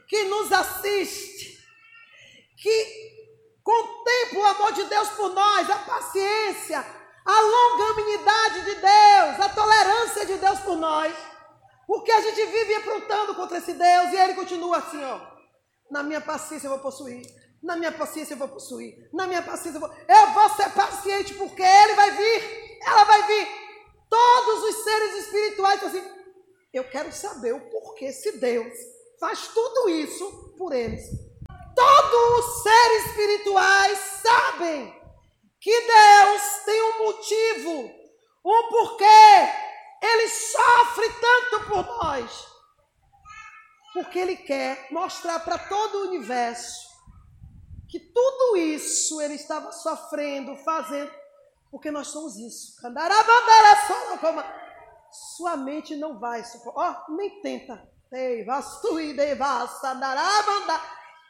que 0.07 0.23
nos 0.25 0.51
assiste, 0.51 1.59
que 2.57 3.15
contempla 3.63 4.39
o 4.39 4.45
amor 4.45 4.71
de 4.73 4.83
Deus 4.83 5.09
por 5.09 5.29
nós, 5.33 5.69
a 5.69 5.79
paciência, 5.79 6.85
a 7.25 7.41
longanimidade 7.41 8.65
de 8.65 8.75
Deus, 8.75 9.39
a 9.39 9.49
tolerância 9.49 10.25
de 10.25 10.37
Deus 10.37 10.59
por 10.59 10.77
nós, 10.77 11.13
porque 11.87 12.11
a 12.11 12.21
gente 12.21 12.45
vive 12.45 12.75
aprontando 12.75 13.35
contra 13.35 13.57
esse 13.57 13.73
Deus 13.73 14.11
e 14.11 14.15
ele 14.15 14.35
continua 14.35 14.77
assim, 14.77 15.03
ó. 15.03 15.35
Na 15.89 16.01
minha 16.01 16.21
paciência 16.21 16.67
eu 16.67 16.71
vou 16.71 16.79
possuir, 16.79 17.21
na 17.61 17.75
minha 17.75 17.91
paciência 17.91 18.33
eu 18.33 18.37
vou 18.37 18.47
possuir, 18.47 19.09
na 19.13 19.27
minha 19.27 19.41
paciência 19.41 19.77
eu 19.77 19.81
vou. 19.81 19.93
Eu 20.07 20.33
vou 20.33 20.49
ser 20.49 20.69
paciente 20.71 21.33
porque 21.35 21.61
ele 21.61 21.93
vai 21.93 22.11
vir, 22.11 22.79
ela 22.85 23.03
vai 23.03 23.23
vir. 23.27 23.47
Todos 24.09 24.63
os 24.63 24.83
seres 24.83 25.25
espirituais 25.25 25.83
assim, 25.83 26.03
eu 26.73 26.83
quero 26.85 27.11
saber 27.11 27.53
o 27.53 27.69
porquê 27.69 28.11
se 28.11 28.33
Deus 28.33 28.94
faz 29.19 29.47
tudo 29.49 29.89
isso 29.89 30.53
por 30.57 30.73
eles. 30.73 31.03
Todos 31.75 32.39
os 32.39 32.63
seres 32.63 33.05
espirituais 33.07 33.97
sabem 34.21 35.05
que 35.59 35.81
Deus 35.81 36.41
tem 36.65 36.81
um 36.81 37.05
motivo, 37.05 37.91
um 38.45 38.69
porquê. 38.69 39.65
Ele 40.01 40.29
sofre 40.29 41.09
tanto 41.19 41.67
por 41.67 41.85
nós. 42.03 42.47
Porque 43.93 44.19
Ele 44.19 44.35
quer 44.35 44.87
mostrar 44.91 45.39
para 45.39 45.57
todo 45.57 45.95
o 45.95 46.07
universo 46.07 46.85
que 47.89 47.99
tudo 47.99 48.57
isso 48.57 49.21
Ele 49.21 49.35
estava 49.35 49.71
sofrendo, 49.71 50.55
fazendo, 50.57 51.11
porque 51.71 51.89
nós 51.89 52.07
somos 52.07 52.37
isso. 52.37 52.75
Sua 55.37 55.55
mente 55.55 55.95
não 55.95 56.19
vai 56.19 56.43
suportar. 56.43 57.05
Oh, 57.07 57.11
nem 57.13 57.41
tenta 57.41 57.94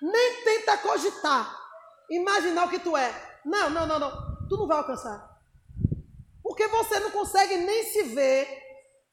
nem 0.01 0.43
tenta 0.43 0.77
cogitar, 0.77 1.57
imaginar 2.09 2.65
o 2.65 2.69
que 2.69 2.77
tu 2.77 2.95
é. 2.95 3.39
Não, 3.43 3.69
não, 3.71 3.87
não, 3.87 3.97
não. 3.97 4.47
Tu 4.47 4.55
não 4.55 4.67
vai 4.67 4.77
alcançar. 4.77 5.35
Porque 6.43 6.67
você 6.67 6.99
não 6.99 7.09
consegue 7.09 7.57
nem 7.57 7.83
se 7.85 8.03
ver 8.03 8.47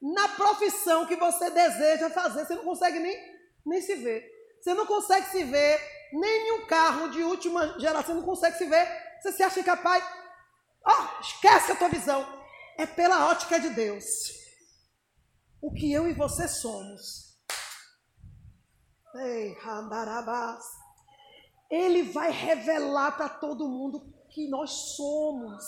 na 0.03 0.29
profissão 0.29 1.07
que 1.07 1.17
você 1.17 1.49
deseja 1.49 2.11
fazer. 2.11 2.45
Você 2.45 2.55
não 2.55 2.65
consegue 2.65 2.99
nem, 2.99 3.19
nem 3.65 3.81
se 3.81 3.95
ver. 3.95 4.31
Você 4.61 4.75
não 4.75 4.85
consegue 4.85 5.27
se 5.31 5.43
ver 5.45 5.81
nem 6.13 6.49
em 6.49 6.53
um 6.61 6.67
carro 6.67 7.09
de 7.09 7.23
última 7.23 7.79
geração. 7.79 8.15
Você 8.15 8.21
não 8.21 8.27
consegue 8.27 8.59
se 8.59 8.67
ver. 8.67 8.87
Você 9.21 9.33
se 9.33 9.43
acha 9.43 9.61
incapaz. 9.61 10.05
Oh, 10.87 11.21
esquece 11.23 11.73
a 11.73 11.77
tua 11.77 11.89
visão. 11.89 12.27
É 12.77 12.85
pela 12.85 13.29
ótica 13.29 13.59
de 13.59 13.71
Deus. 13.71 14.05
O 15.61 15.73
que 15.73 15.91
eu 15.91 16.07
e 16.07 16.13
você 16.13 16.47
somos 16.47 17.32
Ele 21.71 22.03
vai 22.05 22.31
revelar 22.31 23.13
para 23.13 23.29
todo 23.29 23.69
mundo 23.69 24.01
que 24.31 24.49
nós 24.49 24.71
somos. 24.97 25.63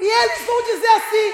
E 0.00 0.04
eles 0.04 0.46
vão 0.46 0.62
dizer 0.62 0.88
assim: 0.88 1.32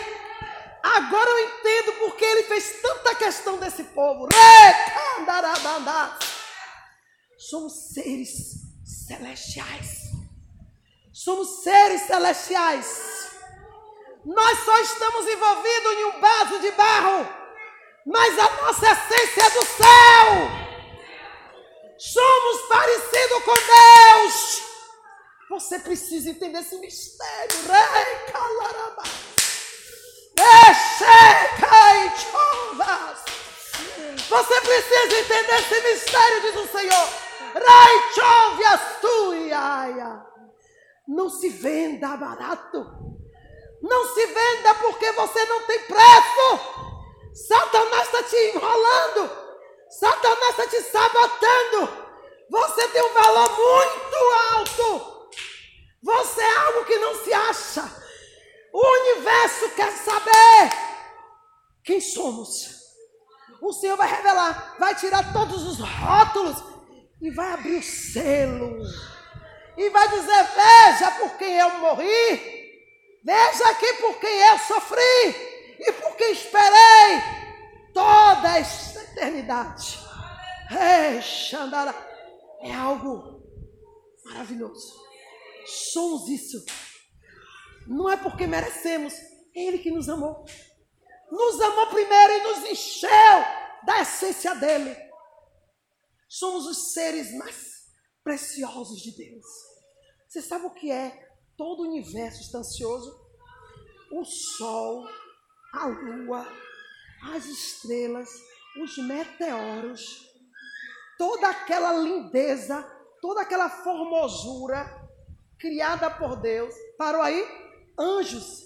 agora 0.82 1.30
eu 1.30 1.48
entendo 1.48 1.92
porque 2.00 2.24
ele 2.24 2.42
fez 2.44 2.80
tanta 2.82 3.14
questão 3.14 3.58
desse 3.58 3.84
povo. 3.84 4.28
Somos 7.38 7.92
seres 7.92 8.28
celestiais. 8.84 10.10
Somos 11.12 11.62
seres 11.62 12.02
celestiais. 12.02 13.30
Nós 14.24 14.58
só 14.64 14.78
estamos 14.80 15.26
envolvidos 15.26 15.92
em 15.92 16.04
um 16.06 16.20
vaso 16.20 16.58
de 16.60 16.70
barro 16.72 17.39
mas 18.06 18.38
a 18.38 18.50
nossa 18.62 18.86
essência 18.86 19.42
é 19.42 19.50
do 19.50 19.64
céu. 19.66 20.60
Somos 21.98 22.62
parecidos 22.68 23.44
com 23.44 23.54
Deus. 23.54 24.62
Você 25.50 25.78
precisa 25.80 26.30
entender 26.30 26.60
esse 26.60 26.76
mistério. 26.78 27.56
Rei 27.66 28.32
calarabá. 28.32 29.02
Você 34.28 34.60
precisa 34.60 35.18
entender 35.18 35.54
esse 35.54 35.80
mistério, 35.80 36.40
diz 36.40 36.56
o 36.56 36.68
Senhor. 36.68 37.08
Rei 37.54 38.12
chove 38.14 38.64
Não 41.08 41.28
se 41.28 41.48
venda 41.48 42.16
barato. 42.16 42.86
Não 43.82 44.14
se 44.14 44.26
venda 44.26 44.74
porque 44.76 45.12
você 45.12 45.44
não 45.46 45.66
tem 45.66 45.80
preço. 45.80 46.89
Satanás 47.34 48.06
está 48.06 48.22
te 48.24 48.36
enrolando. 48.36 49.30
Satanás 49.88 50.50
está 50.50 50.66
te 50.66 50.82
sabotando. 50.82 52.10
Você 52.50 52.88
tem 52.88 53.02
um 53.02 53.12
valor 53.12 53.50
muito 53.50 54.16
alto. 54.52 55.30
Você 56.02 56.40
é 56.40 56.56
algo 56.56 56.84
que 56.84 56.98
não 56.98 57.14
se 57.22 57.32
acha. 57.32 57.90
O 58.72 58.86
universo 59.02 59.68
quer 59.70 59.92
saber 59.92 60.70
quem 61.84 62.00
somos. 62.00 62.80
O 63.60 63.72
Senhor 63.72 63.96
vai 63.96 64.08
revelar, 64.08 64.76
vai 64.78 64.94
tirar 64.94 65.32
todos 65.32 65.62
os 65.66 65.78
rótulos. 65.78 66.70
e 67.20 67.30
vai 67.30 67.52
abrir 67.52 67.76
o 67.76 67.82
selo 67.82 68.78
e 69.76 69.90
vai 69.90 70.08
dizer: 70.08 70.48
Veja 70.54 71.10
por 71.18 71.36
quem 71.36 71.58
eu 71.58 71.70
morri, 71.78 72.80
veja 73.22 73.68
aqui 73.68 73.92
por 73.94 74.18
quem 74.18 74.40
eu 74.48 74.58
sofri 74.60 75.49
e 75.80 75.92
por 75.92 76.16
quem 76.16 76.32
esperei 76.32 77.20
toda 77.92 78.58
esta 78.58 79.02
eternidade. 79.02 79.98
Ei, 80.70 81.20
Xandara, 81.20 81.94
é 82.60 82.72
algo 82.72 83.42
maravilhoso. 84.24 85.00
Somos 85.66 86.28
isso. 86.28 86.64
Não 87.86 88.08
é 88.08 88.16
porque 88.16 88.46
merecemos, 88.46 89.14
é 89.54 89.64
Ele 89.64 89.78
que 89.78 89.90
nos 89.90 90.08
amou. 90.08 90.44
Nos 91.30 91.60
amou 91.60 91.86
primeiro 91.88 92.32
e 92.32 92.42
nos 92.42 92.70
encheu 92.70 93.10
da 93.84 94.00
essência 94.00 94.54
dele. 94.54 94.96
Somos 96.28 96.66
os 96.66 96.92
seres 96.92 97.32
mais 97.34 97.88
preciosos 98.22 99.00
de 99.00 99.12
Deus. 99.12 99.46
Você 100.28 100.42
sabe 100.42 100.66
o 100.66 100.74
que 100.74 100.90
é 100.90 101.28
todo 101.56 101.80
o 101.80 101.88
universo 101.88 102.40
estancioso? 102.42 103.18
O 104.12 104.24
sol, 104.24 105.08
a 105.72 105.86
lua, 105.86 106.46
as 107.34 107.44
estrelas, 107.46 108.28
os 108.82 108.96
meteoros, 108.98 110.26
toda 111.18 111.48
aquela 111.48 111.92
lindeza, 111.92 112.82
toda 113.20 113.42
aquela 113.42 113.68
formosura 113.68 114.88
criada 115.58 116.10
por 116.10 116.36
Deus. 116.36 116.74
Parou 116.96 117.20
aí? 117.20 117.46
Anjos, 117.98 118.64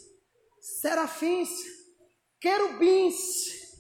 serafins, 0.61 1.51
querubins. 2.40 3.75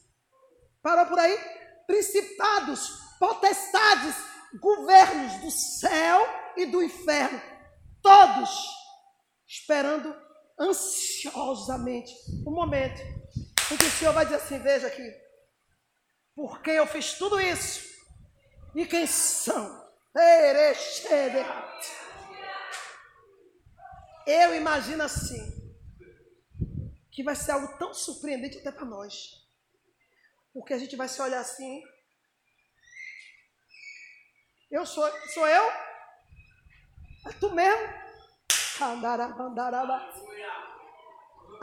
Parou 0.82 1.06
por 1.06 1.18
aí? 1.18 1.38
Principados, 1.86 2.90
potestades, 3.18 4.16
governos 4.60 5.40
do 5.40 5.50
céu 5.50 6.26
e 6.56 6.66
do 6.66 6.82
inferno. 6.82 7.40
Todos 8.02 8.50
esperando 9.46 10.23
ansiosamente 10.58 12.12
o 12.46 12.50
momento 12.50 13.00
em 13.72 13.76
que 13.76 13.84
o 13.84 13.90
Senhor 13.90 14.12
vai 14.12 14.24
dizer 14.24 14.36
assim: 14.36 14.58
Veja 14.58 14.86
aqui, 14.86 15.12
porque 16.34 16.70
eu 16.70 16.86
fiz 16.86 17.14
tudo 17.14 17.40
isso 17.40 17.94
e 18.74 18.86
quem 18.86 19.06
são? 19.06 19.84
Eu 24.26 24.54
imagino 24.54 25.02
assim, 25.02 25.42
que 27.10 27.22
vai 27.22 27.36
ser 27.36 27.52
algo 27.52 27.76
tão 27.78 27.92
surpreendente 27.92 28.58
até 28.58 28.72
para 28.72 28.84
nós. 28.84 29.44
Porque 30.52 30.72
a 30.72 30.78
gente 30.78 30.96
vai 30.96 31.08
se 31.08 31.20
olhar 31.20 31.40
assim. 31.40 31.82
Eu 34.70 34.86
sou, 34.86 35.08
sou 35.28 35.46
eu? 35.46 35.64
É 37.26 37.32
tu 37.38 37.50
mesmo? 37.50 38.04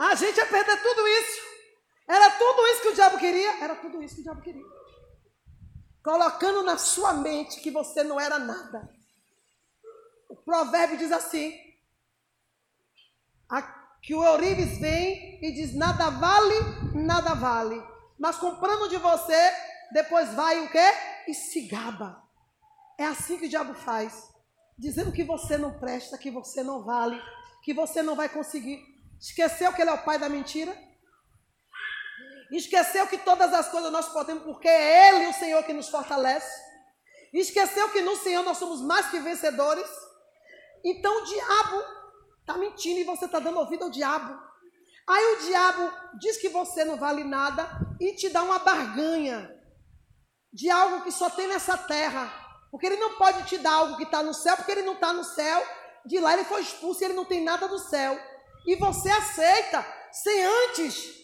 A 0.02 0.14
gente 0.16 0.36
ia 0.36 0.46
perder 0.46 0.82
tudo 0.82 1.06
isso. 1.06 1.40
Era 2.08 2.30
tudo 2.32 2.66
isso 2.66 2.82
que 2.82 2.88
o 2.88 2.94
diabo 2.94 3.18
queria? 3.18 3.62
Era 3.62 3.76
tudo 3.76 4.02
isso 4.02 4.16
que 4.16 4.20
o 4.22 4.24
diabo 4.24 4.42
queria. 4.42 4.64
Colocando 6.02 6.62
na 6.64 6.76
sua 6.76 7.12
mente 7.12 7.60
que 7.60 7.70
você 7.70 8.02
não 8.02 8.20
era 8.20 8.38
nada. 8.38 8.92
O 10.28 10.36
provérbio 10.36 10.98
diz 10.98 11.12
assim: 11.12 11.56
que 14.02 14.14
o 14.14 14.24
Eurives 14.24 14.78
vem 14.78 15.38
e 15.40 15.52
diz: 15.52 15.74
nada 15.74 16.10
vale, 16.10 16.56
nada 16.94 17.34
vale. 17.34 17.80
Mas 18.18 18.36
comprando 18.36 18.88
de 18.88 18.96
você, 18.96 19.52
depois 19.92 20.34
vai 20.34 20.64
o 20.64 20.70
quê? 20.70 20.92
E 21.28 21.34
se 21.34 21.68
gaba. 21.68 22.20
É 22.98 23.04
assim 23.04 23.38
que 23.38 23.46
o 23.46 23.48
diabo 23.48 23.74
faz. 23.74 24.30
Dizendo 24.76 25.12
que 25.12 25.22
você 25.22 25.56
não 25.56 25.78
presta, 25.78 26.18
que 26.18 26.30
você 26.30 26.64
não 26.64 26.82
vale, 26.82 27.22
que 27.62 27.72
você 27.72 28.02
não 28.02 28.16
vai 28.16 28.28
conseguir. 28.28 28.91
Esqueceu 29.22 29.72
que 29.72 29.80
ele 29.80 29.90
é 29.90 29.94
o 29.94 30.02
pai 30.02 30.18
da 30.18 30.28
mentira? 30.28 30.76
Esqueceu 32.50 33.06
que 33.06 33.18
todas 33.18 33.54
as 33.54 33.68
coisas 33.68 33.92
nós 33.92 34.08
podemos, 34.08 34.42
porque 34.42 34.66
é 34.66 35.08
Ele 35.08 35.28
o 35.28 35.32
Senhor 35.32 35.62
que 35.62 35.72
nos 35.72 35.88
fortalece. 35.88 36.52
Esqueceu 37.32 37.88
que 37.90 38.02
no 38.02 38.16
Senhor 38.16 38.42
nós 38.42 38.58
somos 38.58 38.82
mais 38.82 39.08
que 39.10 39.20
vencedores. 39.20 39.88
Então 40.84 41.22
o 41.22 41.24
diabo 41.24 41.84
está 42.40 42.58
mentindo 42.58 42.98
e 42.98 43.04
você 43.04 43.26
está 43.26 43.38
dando 43.38 43.60
ouvido 43.60 43.84
ao 43.84 43.90
diabo. 43.90 44.36
Aí 45.08 45.24
o 45.34 45.38
diabo 45.46 45.92
diz 46.18 46.36
que 46.38 46.48
você 46.48 46.84
não 46.84 46.96
vale 46.96 47.22
nada 47.22 47.68
e 48.00 48.14
te 48.16 48.28
dá 48.28 48.42
uma 48.42 48.58
barganha 48.58 49.48
de 50.52 50.68
algo 50.68 51.04
que 51.04 51.12
só 51.12 51.30
tem 51.30 51.46
nessa 51.46 51.78
terra. 51.78 52.30
Porque 52.72 52.86
ele 52.86 52.96
não 52.96 53.16
pode 53.16 53.44
te 53.46 53.56
dar 53.56 53.74
algo 53.74 53.96
que 53.96 54.02
está 54.02 54.20
no 54.20 54.34
céu, 54.34 54.56
porque 54.56 54.72
ele 54.72 54.82
não 54.82 54.94
está 54.94 55.12
no 55.12 55.22
céu. 55.22 55.64
De 56.04 56.18
lá 56.18 56.34
ele 56.34 56.44
foi 56.44 56.60
expulso 56.60 57.02
e 57.02 57.04
ele 57.04 57.14
não 57.14 57.24
tem 57.24 57.42
nada 57.42 57.68
do 57.68 57.78
céu. 57.78 58.18
E 58.66 58.76
você 58.76 59.10
aceita 59.10 59.84
sem 60.12 60.44
antes 60.44 61.22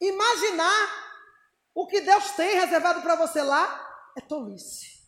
Imaginar 0.00 0.88
o 1.74 1.86
que 1.86 2.00
Deus 2.00 2.32
tem 2.32 2.54
reservado 2.54 3.00
para 3.02 3.16
você 3.16 3.42
lá 3.42 4.12
é 4.16 4.20
tolice. 4.20 5.02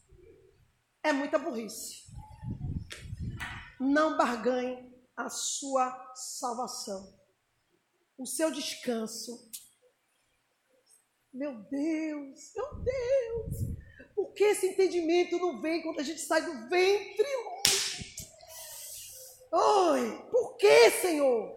É 1.02 1.12
muita 1.12 1.38
burrice. 1.38 2.08
Não 3.78 4.16
barganhe 4.16 4.92
a 5.16 5.28
sua 5.28 6.12
salvação, 6.14 7.14
o 8.16 8.26
seu 8.26 8.50
descanso. 8.50 9.50
Meu 11.32 11.54
Deus, 11.54 12.52
meu 12.56 12.74
Deus, 12.76 13.76
por 14.14 14.32
que 14.32 14.44
esse 14.44 14.66
entendimento 14.68 15.38
não 15.38 15.60
vem 15.60 15.82
quando 15.82 16.00
a 16.00 16.02
gente 16.02 16.20
sai 16.20 16.42
do 16.42 16.68
ventre? 16.68 17.26
Oi, 19.50 20.28
por 20.30 20.56
que, 20.56 20.90
Senhor? 20.90 21.56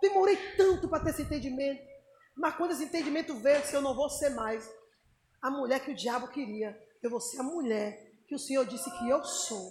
Demorei 0.00 0.36
tanto 0.56 0.88
para 0.88 1.02
ter 1.04 1.10
esse 1.10 1.22
entendimento. 1.22 1.82
Mas 2.36 2.56
quando 2.56 2.72
esse 2.72 2.84
entendimento 2.84 3.34
veio, 3.36 3.56
eu 3.56 3.60
disse, 3.62 3.74
eu 3.74 3.82
não 3.82 3.94
vou 3.94 4.10
ser 4.10 4.30
mais 4.30 4.68
a 5.40 5.50
mulher 5.50 5.80
que 5.80 5.92
o 5.92 5.94
diabo 5.94 6.28
queria. 6.28 6.76
Eu 7.02 7.10
vou 7.10 7.20
ser 7.20 7.40
a 7.40 7.44
mulher 7.44 8.12
que 8.26 8.34
o 8.34 8.38
Senhor 8.38 8.64
disse 8.64 8.90
que 8.98 9.08
eu 9.08 9.22
sou. 9.24 9.70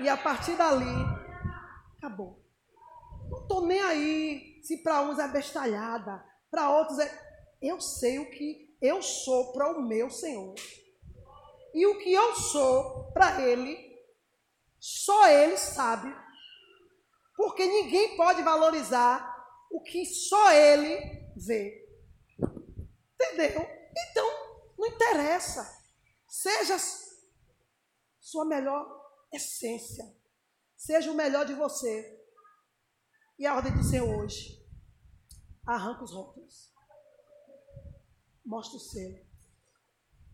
E 0.00 0.08
a 0.08 0.16
partir 0.16 0.56
dali, 0.56 0.84
acabou. 1.96 2.44
Não 3.30 3.42
estou 3.42 3.66
nem 3.66 3.80
aí 3.80 4.60
se 4.62 4.82
para 4.82 5.02
uns 5.02 5.18
é 5.18 5.28
bestalhada, 5.28 6.24
para 6.50 6.70
outros 6.70 6.98
é. 6.98 7.24
Eu 7.62 7.80
sei 7.80 8.18
o 8.18 8.30
que 8.30 8.76
eu 8.82 9.00
sou 9.00 9.52
para 9.52 9.70
o 9.70 9.82
meu 9.82 10.10
Senhor. 10.10 10.54
E 11.72 11.86
o 11.86 11.98
que 11.98 12.12
eu 12.12 12.36
sou 12.36 13.10
para 13.12 13.40
Ele, 13.40 13.78
só 14.78 15.28
Ele 15.28 15.56
sabe. 15.56 16.14
Porque 17.54 17.68
ninguém 17.68 18.16
pode 18.16 18.42
valorizar 18.42 19.32
o 19.70 19.80
que 19.80 20.04
só 20.04 20.50
Ele 20.50 20.98
vê. 21.36 21.88
Entendeu? 23.14 23.64
Então, 23.96 24.74
não 24.76 24.88
interessa. 24.88 25.64
Seja 26.26 26.76
sua 28.18 28.44
melhor 28.44 28.84
essência. 29.32 30.04
Seja 30.76 31.12
o 31.12 31.14
melhor 31.14 31.46
de 31.46 31.54
você. 31.54 32.20
E 33.38 33.46
a 33.46 33.54
ordem 33.54 33.72
do 33.72 33.84
Senhor 33.84 34.18
hoje. 34.18 34.60
Arranca 35.64 36.02
os 36.02 36.10
rótulos. 36.12 36.74
Mostra 38.44 38.78
o 38.78 38.80
selo. 38.80 39.24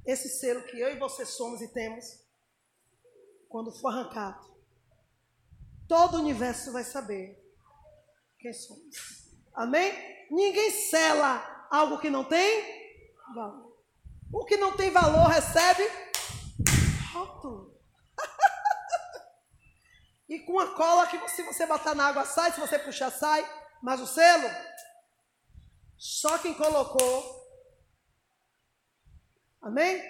Esse 0.06 0.30
selo 0.40 0.62
que 0.68 0.80
eu 0.80 0.88
e 0.88 0.98
você 0.98 1.26
somos 1.26 1.60
e 1.60 1.68
temos, 1.68 2.06
quando 3.46 3.78
for 3.78 3.88
arrancado, 3.88 4.49
todo 5.90 6.18
o 6.18 6.20
universo 6.20 6.70
vai 6.70 6.84
saber 6.84 7.36
quem 8.38 8.52
somos. 8.52 8.94
Amém? 9.52 9.92
Ninguém 10.30 10.70
sela 10.70 11.66
algo 11.68 11.98
que 11.98 12.08
não 12.08 12.22
tem 12.22 12.62
valor. 13.34 13.76
O 14.32 14.44
que 14.44 14.56
não 14.56 14.76
tem 14.76 14.92
valor 14.92 15.26
recebe 15.26 15.82
rótulo. 17.12 17.76
e 20.28 20.38
com 20.38 20.60
a 20.60 20.76
cola 20.76 21.08
que 21.08 21.28
se 21.30 21.42
você 21.42 21.66
botar 21.66 21.96
na 21.96 22.06
água 22.06 22.24
sai, 22.24 22.52
se 22.52 22.60
você 22.60 22.78
puxar 22.78 23.10
sai, 23.10 23.44
mas 23.82 24.00
o 24.00 24.06
selo 24.06 24.48
só 25.98 26.38
quem 26.38 26.54
colocou. 26.54 27.50
Amém? 29.60 29.98